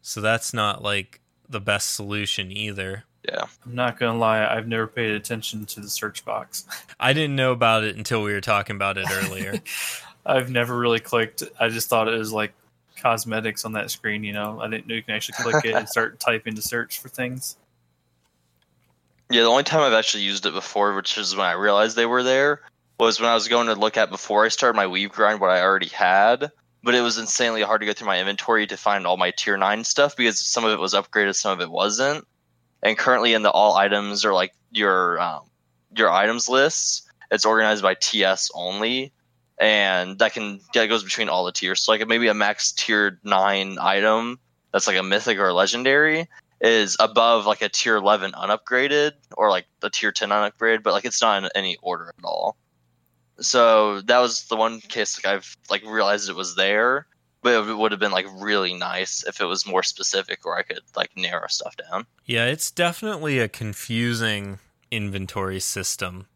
[0.00, 3.04] So that's not like the best solution either.
[3.24, 3.44] Yeah.
[3.66, 6.64] I'm not gonna lie, I've never paid attention to the search box.
[7.00, 9.60] I didn't know about it until we were talking about it earlier.
[10.26, 11.42] I've never really clicked.
[11.58, 12.52] I just thought it was like
[12.96, 14.24] cosmetics on that screen.
[14.24, 17.00] You know, I didn't know you can actually click it and start typing to search
[17.00, 17.56] for things.
[19.30, 22.06] Yeah, the only time I've actually used it before, which is when I realized they
[22.06, 22.62] were there,
[22.98, 25.50] was when I was going to look at before I started my weave grind what
[25.50, 26.50] I already had.
[26.82, 29.56] But it was insanely hard to go through my inventory to find all my tier
[29.56, 32.26] nine stuff because some of it was upgraded, some of it wasn't.
[32.82, 35.42] And currently in the all items or like your um,
[35.96, 39.12] your items lists, it's organized by TS only,
[39.60, 41.80] and that can that goes between all the tiers.
[41.80, 44.38] So like maybe a max tier nine item
[44.72, 46.28] that's like a mythic or a legendary
[46.60, 51.04] is above like a tier 11 unupgraded or like a tier 10 unupgraded but like
[51.04, 52.56] it's not in any order at all
[53.40, 57.06] so that was the one case like i've like realized it was there
[57.42, 60.62] but it would have been like really nice if it was more specific or i
[60.62, 64.58] could like narrow stuff down yeah, it's definitely a confusing
[64.90, 66.26] inventory system.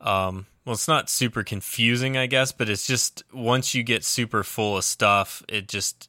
[0.00, 4.42] Um, well, it's not super confusing, I guess, but it's just once you get super
[4.42, 6.08] full of stuff, it just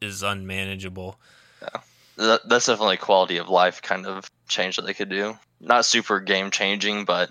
[0.00, 1.20] is unmanageable.
[1.60, 1.84] That-
[2.18, 5.38] that's definitely a quality of life kind of change that they could do.
[5.60, 7.30] Not super game changing but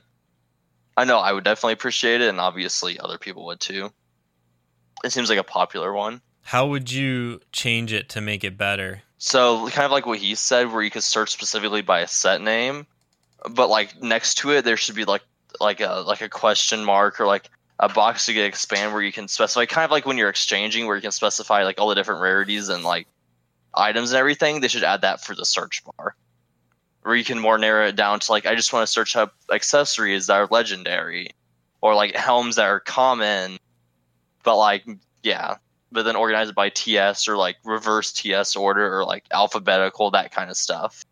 [0.96, 3.92] i know i would definitely appreciate it and obviously other people would too.
[5.04, 6.22] It seems like a popular one.
[6.42, 9.04] How would you change it to make it better?
[9.18, 12.42] So kind of like what he said, where you could search specifically by a set
[12.42, 12.88] name,
[13.50, 15.24] but like next to it there should be like
[15.60, 19.12] like a like a question mark or like a box to get expand where you
[19.12, 21.96] can specify kind of like when you're exchanging where you can specify like all the
[21.96, 23.08] different rarities and like
[23.74, 24.60] items and everything.
[24.60, 26.16] They should add that for the search bar,
[27.02, 29.34] where you can more narrow it down to like I just want to search up
[29.52, 31.32] accessories that are legendary,
[31.82, 33.58] or like helms that are common,
[34.44, 34.86] but like
[35.24, 35.56] yeah,
[35.92, 40.32] but then organize it by TS or like reverse TS order or like alphabetical, that
[40.32, 41.04] kind of stuff.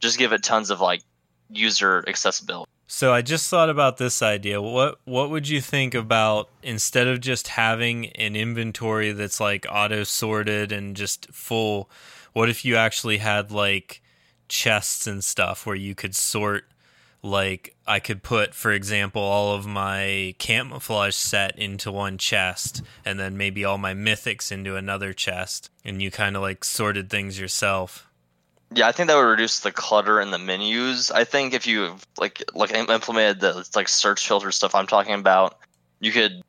[0.00, 1.02] Just give it tons of like
[1.50, 2.70] user accessibility.
[2.94, 4.60] So I just thought about this idea.
[4.60, 10.04] What what would you think about instead of just having an inventory that's like auto
[10.04, 11.88] sorted and just full,
[12.34, 14.02] what if you actually had like
[14.46, 16.64] chests and stuff where you could sort
[17.22, 23.18] like I could put for example all of my camouflage set into one chest and
[23.18, 27.40] then maybe all my mythics into another chest and you kind of like sorted things
[27.40, 28.06] yourself.
[28.74, 31.10] Yeah, I think that would reduce the clutter in the menus.
[31.10, 35.58] I think if you like like implemented the like search filter stuff I'm talking about,
[36.00, 36.42] you could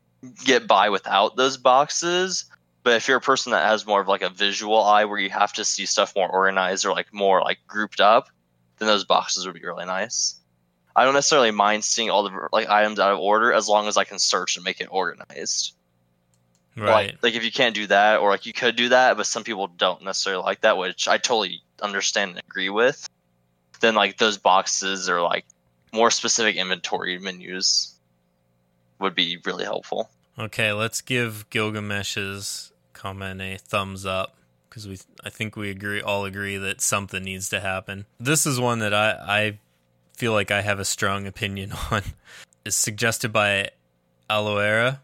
[0.45, 2.45] get by without those boxes.
[2.83, 5.29] But if you're a person that has more of like a visual eye where you
[5.29, 8.29] have to see stuff more organized or like more like grouped up,
[8.77, 10.35] then those boxes would be really nice.
[10.95, 13.97] I don't necessarily mind seeing all the like items out of order as long as
[13.97, 15.75] I can search and make it organized.
[16.75, 17.11] Right.
[17.13, 19.43] Like, like if you can't do that, or like you could do that, but some
[19.43, 23.07] people don't necessarily like that, which I totally understand and agree with.
[23.81, 25.45] Then like those boxes or like
[25.93, 27.93] more specific inventory menus
[28.99, 30.09] would be really helpful.
[30.39, 34.35] Okay, let's give Gilgamesh's comment a thumbs up
[34.69, 38.05] because we I think we agree all agree that something needs to happen.
[38.19, 39.59] This is one that I I
[40.15, 42.01] feel like I have a strong opinion on.
[42.65, 43.69] It's suggested by
[44.29, 44.99] Aloera.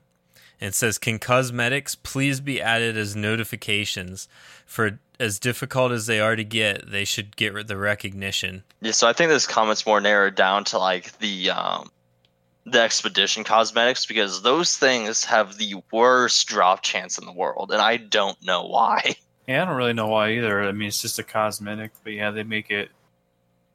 [0.62, 4.28] And says, "Can cosmetics please be added as notifications?
[4.66, 9.08] For as difficult as they are to get, they should get the recognition." Yeah, so
[9.08, 11.92] I think this comment's more narrowed down to like the um
[12.66, 17.82] the expedition cosmetics because those things have the worst drop chance in the world, and
[17.82, 19.16] I don't know why.
[19.48, 20.62] Yeah, I don't really know why either.
[20.62, 22.92] I mean, it's just a cosmetic, but yeah, they make it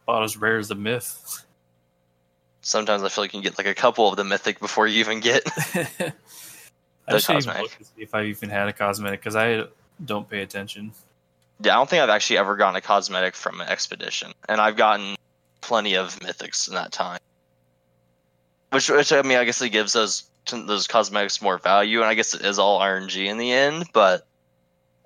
[0.05, 1.45] about as rare as the myth.
[2.61, 5.01] Sometimes I feel like you can get like a couple of the mythic before you
[5.01, 5.43] even get
[7.07, 9.64] I didn't even look to see if I even had a cosmetic because I
[10.05, 10.92] don't pay attention.
[11.61, 14.76] Yeah, I don't think I've actually ever gotten a cosmetic from an expedition, and I've
[14.76, 15.16] gotten
[15.61, 17.20] plenty of mythics in that time.
[18.70, 22.14] Which, which I mean, I guess it gives those those cosmetics more value, and I
[22.14, 23.86] guess it is all RNG in the end.
[23.92, 24.26] But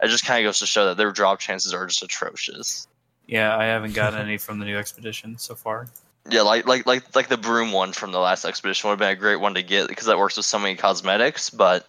[0.02, 2.86] it just kind of goes to show that their drop chances are just atrocious.
[3.26, 5.88] Yeah, I haven't gotten any from the new expedition so far.
[6.30, 9.16] Yeah, like like like like the broom one from the last expedition would have been
[9.16, 11.88] a great one to get because that works with so many cosmetics, but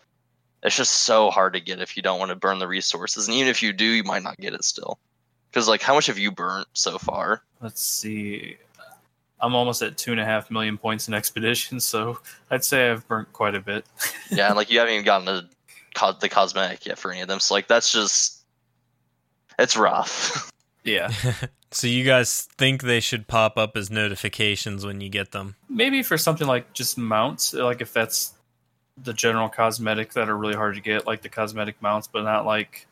[0.64, 3.36] it's just so hard to get if you don't want to burn the resources, and
[3.36, 5.00] even if you do, you might not get it still.
[5.50, 7.42] Because like, how much have you burnt so far?
[7.62, 8.58] Let's see.
[9.42, 12.20] I'm almost at two and a half million points in expedition, so
[12.52, 13.86] I'd say I've burnt quite a bit.
[14.32, 15.50] yeah, and like you haven't even gotten the
[16.22, 17.40] the cosmetic yet for any of them.
[17.40, 18.44] So like that's just
[19.58, 20.50] it's rough.
[20.86, 21.12] Yeah,
[21.72, 25.56] so you guys think they should pop up as notifications when you get them?
[25.70, 28.34] maybe for something like just mounts, like if that's
[29.02, 32.46] the general cosmetic that are really hard to get, like the cosmetic mounts, but not
[32.46, 32.88] like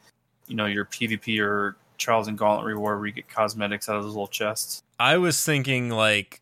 [0.48, 4.04] you know your PvP or Trials and Gauntlet reward where you get cosmetics out of
[4.04, 4.84] those little chests.
[5.00, 6.42] I was thinking like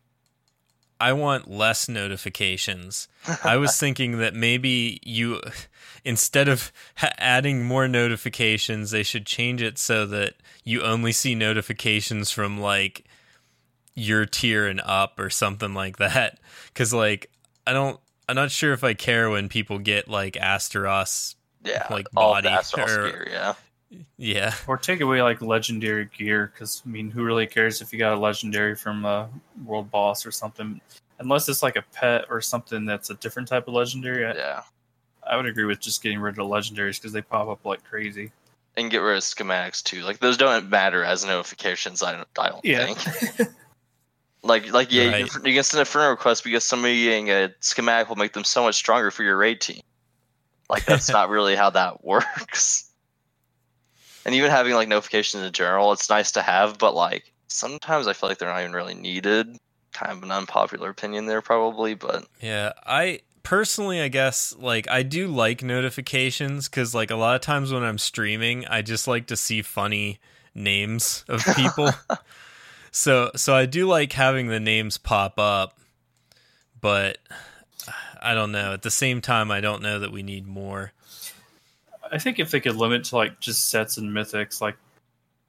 [1.00, 3.08] I want less notifications.
[3.44, 5.40] I was thinking that maybe you
[6.04, 10.34] instead of ha- adding more notifications, they should change it so that
[10.64, 13.04] you only see notifications from like
[13.94, 16.38] your tier and up or something like that.
[16.74, 17.30] Cuz like
[17.66, 21.34] I don't I'm not sure if I care when people get like Asteros.
[21.64, 23.54] yeah, Like body or- yeah.
[24.16, 24.54] Yeah.
[24.66, 28.14] Or take away like legendary gear, because I mean, who really cares if you got
[28.14, 29.28] a legendary from a
[29.64, 30.80] world boss or something?
[31.18, 34.62] Unless it's like a pet or something that's a different type of legendary, I, Yeah,
[35.22, 38.32] I would agree with just getting rid of legendaries because they pop up like crazy.
[38.76, 40.02] and get rid of schematics too.
[40.02, 42.02] Like those don't matter as notifications.
[42.02, 42.28] I don't.
[42.38, 42.92] I don't Yeah.
[42.94, 43.48] think.
[44.42, 45.20] Like like yeah, Right.
[45.24, 48.32] you, can, you can send a friend request because somebody getting a schematic will make
[48.32, 49.80] them so much stronger for your raid team.
[50.70, 52.85] Like that's not really how that works.
[54.26, 58.12] And even having like notifications in general, it's nice to have, but like sometimes I
[58.12, 59.56] feel like they're not even really needed.
[59.92, 65.04] Kind of an unpopular opinion there, probably, but Yeah, I personally, I guess, like I
[65.04, 69.28] do like notifications because, like, a lot of times when I'm streaming, I just like
[69.28, 70.18] to see funny
[70.56, 71.90] names of people.
[72.90, 75.78] so, so I do like having the names pop up,
[76.80, 77.18] but
[78.20, 78.72] I don't know.
[78.72, 80.92] At the same time, I don't know that we need more.
[82.12, 84.76] I think if they could limit to like just sets and mythics, like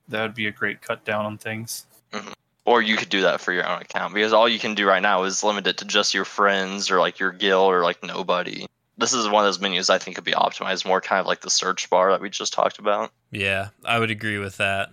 [0.08, 1.86] that would be a great cut down on things.
[2.14, 2.32] Mm-hmm.
[2.66, 5.02] or you could do that for your own account because all you can do right
[5.02, 8.66] now is limit it to just your friends or like your guild or like nobody.
[8.98, 11.42] This is one of those menus I think could be optimized more, kind of like
[11.42, 13.12] the search bar that we just talked about.
[13.30, 14.90] Yeah, I would agree with that.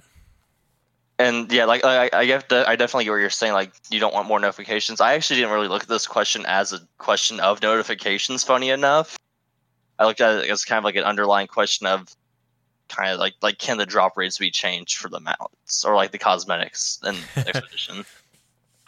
[1.19, 3.53] And yeah, like I, I get the, I definitely get what you're saying.
[3.53, 5.01] Like you don't want more notifications.
[5.01, 8.43] I actually didn't really look at this question as a question of notifications.
[8.43, 9.17] Funny enough,
[9.99, 12.09] I looked at it as kind of like an underlying question of
[12.89, 16.11] kind of like like can the drop rates be changed for the mounts or like
[16.11, 18.05] the cosmetics and expedition?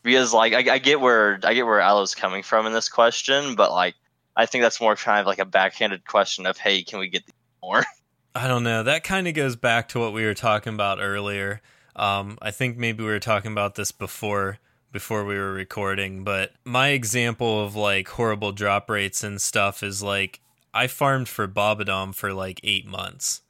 [0.07, 3.57] because like I, I get where I get where Alo's coming from in this question,
[3.57, 3.97] but like
[4.37, 7.25] I think that's more kind of like a backhanded question of hey, can we get
[7.61, 7.85] more?
[8.35, 8.85] I don't know.
[8.85, 11.61] That kind of goes back to what we were talking about earlier.
[11.97, 14.59] Um, I think maybe we were talking about this before
[14.93, 20.05] before we were recording, but my example of like horrible drop rates and stuff is
[20.05, 20.41] like
[20.77, 23.43] I farmed for Bobadom for like eight months,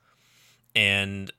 [0.75, 1.31] and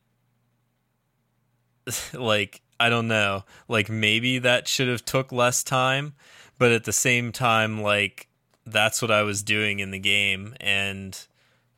[2.13, 6.13] like I don't know, like maybe that should have took less time,
[6.59, 8.27] but at the same time, like
[8.65, 11.17] that's what I was doing in the game, and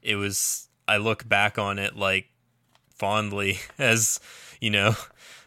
[0.01, 2.27] it was I look back on it like
[2.95, 4.19] fondly as
[4.59, 4.93] you know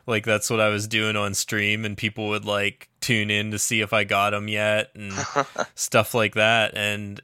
[0.06, 3.58] like that's what I was doing on stream and people would like tune in to
[3.58, 5.12] see if I got them yet and
[5.74, 6.76] stuff like that.
[6.76, 7.20] And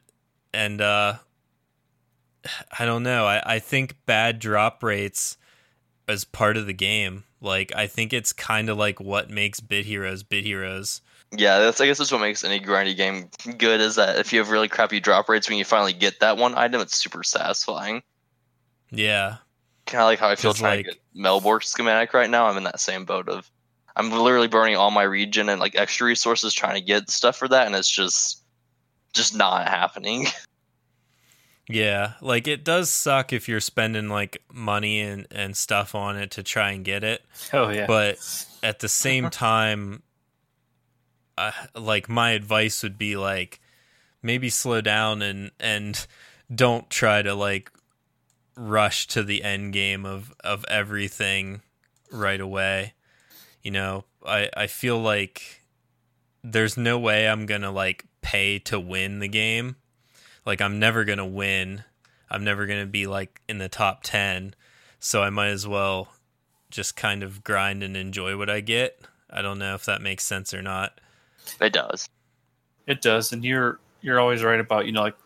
[0.53, 1.15] and uh
[2.79, 3.27] I don't know.
[3.27, 5.37] I, I think bad drop rates
[6.07, 7.25] as part of the game.
[7.41, 11.01] Like I think it's kind of like what makes Bit Heroes Bit Heroes.
[11.31, 13.29] Yeah, that's I guess that's what makes any grindy game
[13.59, 16.37] good is that if you have really crappy drop rates when you finally get that
[16.39, 18.03] one item, it's super satisfying.
[18.91, 19.37] Yeah.
[19.87, 22.47] Kind of like how I feel trying like- to get Melbork schematic right now.
[22.47, 23.51] I'm in that same boat of
[23.97, 27.49] I'm literally burning all my region and like extra resources trying to get stuff for
[27.49, 28.43] that, and it's just
[29.13, 30.27] just not happening.
[31.69, 36.31] Yeah, like it does suck if you're spending like money and, and stuff on it
[36.33, 37.87] to try and get it, Oh yeah.
[37.87, 38.19] but
[38.63, 40.03] at the same time,
[41.37, 43.61] uh, like my advice would be like
[44.23, 46.07] maybe slow down and and
[46.55, 47.71] don't try to like
[48.57, 51.61] rush to the end game of of everything
[52.11, 52.95] right away.
[53.63, 55.63] You know, I I feel like
[56.43, 59.77] there's no way I'm gonna like pay to win the game.
[60.49, 61.85] Like I'm never gonna win.
[62.31, 64.55] I'm never gonna be like in the top ten.
[64.99, 66.09] So I might as well
[66.71, 68.99] just kind of grind and enjoy what I get.
[69.29, 71.03] I don't know if that makes sense or not.
[71.61, 72.09] it does.
[72.87, 75.19] It does, and you're you're always right about you know like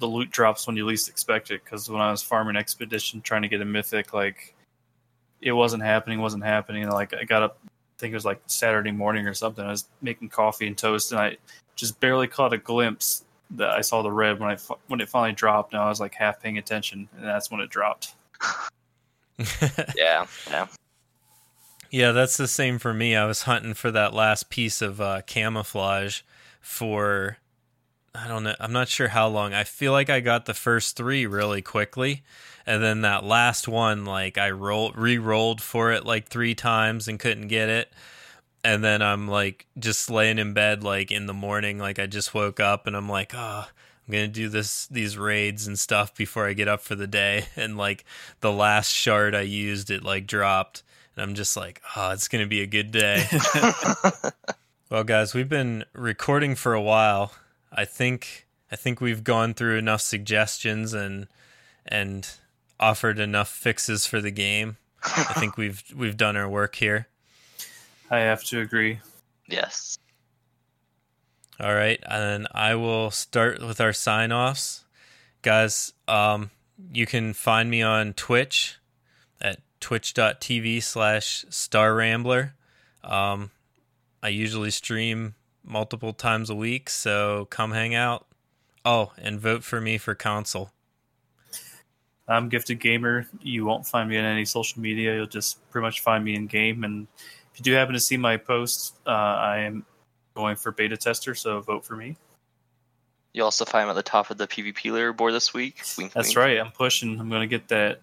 [0.00, 1.64] the loot drops when you least expect it.
[1.64, 4.54] Because when I was farming expedition trying to get a mythic, like
[5.40, 6.82] it wasn't happening, wasn't happening.
[6.82, 9.64] And like I got up, I think it was like Saturday morning or something.
[9.64, 11.38] I was making coffee and toast, and I
[11.74, 13.24] just barely caught a glimpse
[13.56, 14.56] that I saw the red when I
[14.88, 15.72] when it finally dropped.
[15.72, 18.14] And I was like half paying attention, and that's when it dropped.
[19.96, 20.66] Yeah, yeah.
[21.90, 23.16] Yeah, that's the same for me.
[23.16, 26.20] I was hunting for that last piece of uh, camouflage
[26.60, 27.38] for
[28.14, 28.54] I don't know.
[28.60, 29.54] I'm not sure how long.
[29.54, 32.22] I feel like I got the first three really quickly,
[32.66, 37.18] and then that last one, like I rolled, re-rolled for it like three times and
[37.18, 37.92] couldn't get it.
[38.64, 42.32] And then I'm like just laying in bed, like in the morning, like I just
[42.34, 46.46] woke up, and I'm like, oh, I'm gonna do this these raids and stuff before
[46.46, 47.46] I get up for the day.
[47.56, 48.04] And like
[48.40, 50.82] the last shard I used, it like dropped,
[51.16, 53.26] and I'm just like, oh, it's gonna be a good day.
[54.92, 57.32] Well, guys, we've been recording for a while.
[57.72, 61.28] I think I think we've gone through enough suggestions and
[61.86, 62.28] and
[62.78, 64.76] offered enough fixes for the game.
[65.02, 67.08] I think we've we've done our work here.
[68.12, 69.00] I have to agree.
[69.48, 69.98] yes.
[71.58, 74.84] All right, and I will start with our sign offs.
[75.40, 76.50] Guys, um,
[76.92, 78.76] you can find me on Twitch
[79.40, 82.54] at twitch.tv slash star rambler.
[83.02, 83.50] Um,
[84.22, 85.34] I usually stream
[85.64, 88.26] multiple times a week, so come hang out.
[88.84, 90.70] Oh, and vote for me for console.
[92.28, 93.26] I'm Gifted Gamer.
[93.40, 95.14] You won't find me on any social media.
[95.14, 96.84] You'll just pretty much find me in game.
[96.84, 97.06] And
[97.52, 99.84] if you do happen to see my posts, uh, I am
[100.34, 102.16] going for beta tester, so vote for me.
[103.34, 105.82] You also find him at the top of the PvP leaderboard this week.
[105.96, 106.38] Wink, That's wink.
[106.38, 106.58] right.
[106.58, 107.18] I'm pushing.
[107.18, 108.00] I'm going to get that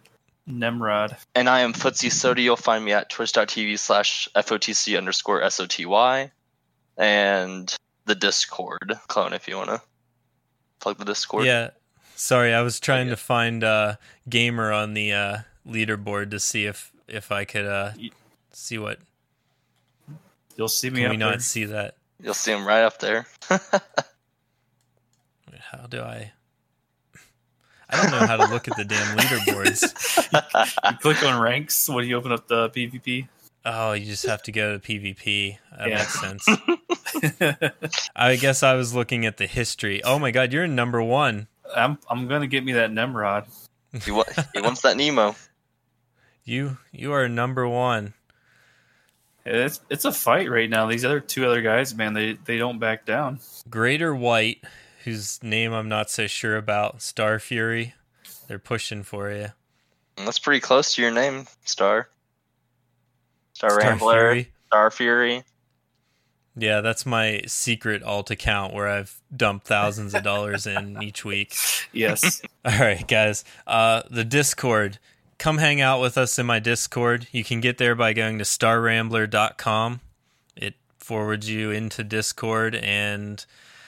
[0.50, 1.16] Nemrod.
[1.36, 2.41] And I am Footsie Soty.
[2.43, 6.32] You'll find me at twitch.tv slash FOTC underscore SOTY.
[6.97, 7.76] And
[8.06, 9.82] the Discord clone if you want to
[10.80, 11.45] plug the Discord.
[11.45, 11.70] Yeah,
[12.16, 13.12] sorry, I was trying Yeah.
[13.14, 13.95] to find uh,
[14.28, 15.38] gamer on the uh,
[15.68, 17.91] leaderboard to see if if I could uh,
[18.52, 19.00] see what.
[20.60, 21.39] You'll see me Can up we there.
[21.39, 21.95] see that?
[22.22, 23.26] You'll see him right up there.
[23.49, 23.62] How
[25.89, 26.34] do I?
[27.89, 29.95] I don't know how to look at the damn leaderboards.
[30.91, 33.28] You click on ranks when you open up the PvP.
[33.66, 35.57] Oh, you just have to go to PvP.
[35.78, 35.95] That Yeah.
[35.97, 36.45] makes sense.
[38.16, 40.03] I guess I was looking at the history.
[40.03, 41.47] Oh my god, you're in number one.
[41.74, 43.45] I'm I'm going to get me that Nemrod.
[44.03, 45.36] he, wa- he wants that Nemo.
[46.43, 48.14] You you are number one.
[49.50, 50.88] It's it's a fight right now.
[50.88, 53.39] These other two other guys, man, they they don't back down.
[53.70, 54.64] Greater White,
[55.04, 57.02] whose name I'm not so sure about.
[57.02, 57.93] Star Fury.
[58.47, 59.47] They're pushing for you.
[60.18, 62.10] That's pretty close to your name, Star.
[63.54, 64.52] Star, Star Rambler, Fury.
[64.68, 65.43] Star Fury.
[66.56, 71.56] Yeah, that's my secret alt account where I've dumped thousands of dollars in each week.
[71.91, 72.43] Yes.
[72.66, 73.43] All right, guys.
[73.66, 75.00] Uh, the Discord.
[75.40, 77.28] Come hang out with us in my Discord.
[77.32, 80.02] You can get there by going to starrambler.com.
[80.58, 83.46] It forwards you into Discord, and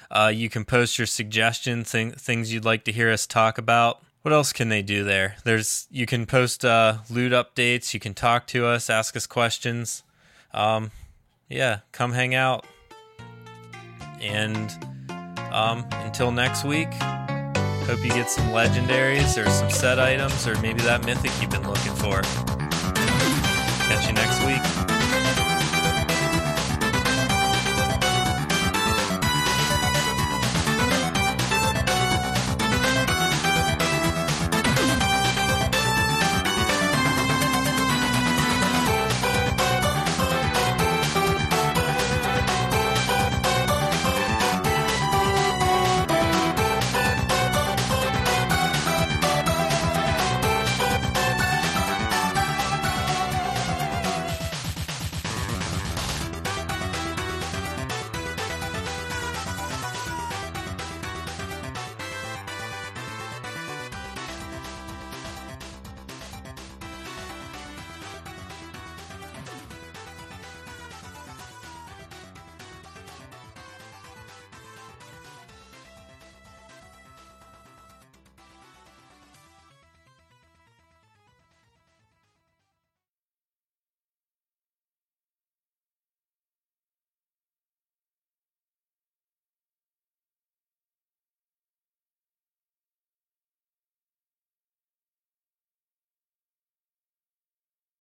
[0.10, 4.02] uh, you can post your suggestion thing, things you'd like to hear us talk about.
[4.22, 5.36] What else can they do there?
[5.43, 7.93] There's you can post uh, loot updates.
[7.93, 10.04] You can talk to us, ask us questions.
[10.54, 10.91] Um,
[11.49, 12.66] yeah, come hang out.
[14.22, 14.72] And
[15.52, 16.88] um, until next week.
[17.92, 21.68] Hope you get some legendaries or some set items or maybe that mythic you've been
[21.68, 22.22] looking for.
[23.89, 24.91] Catch you next week.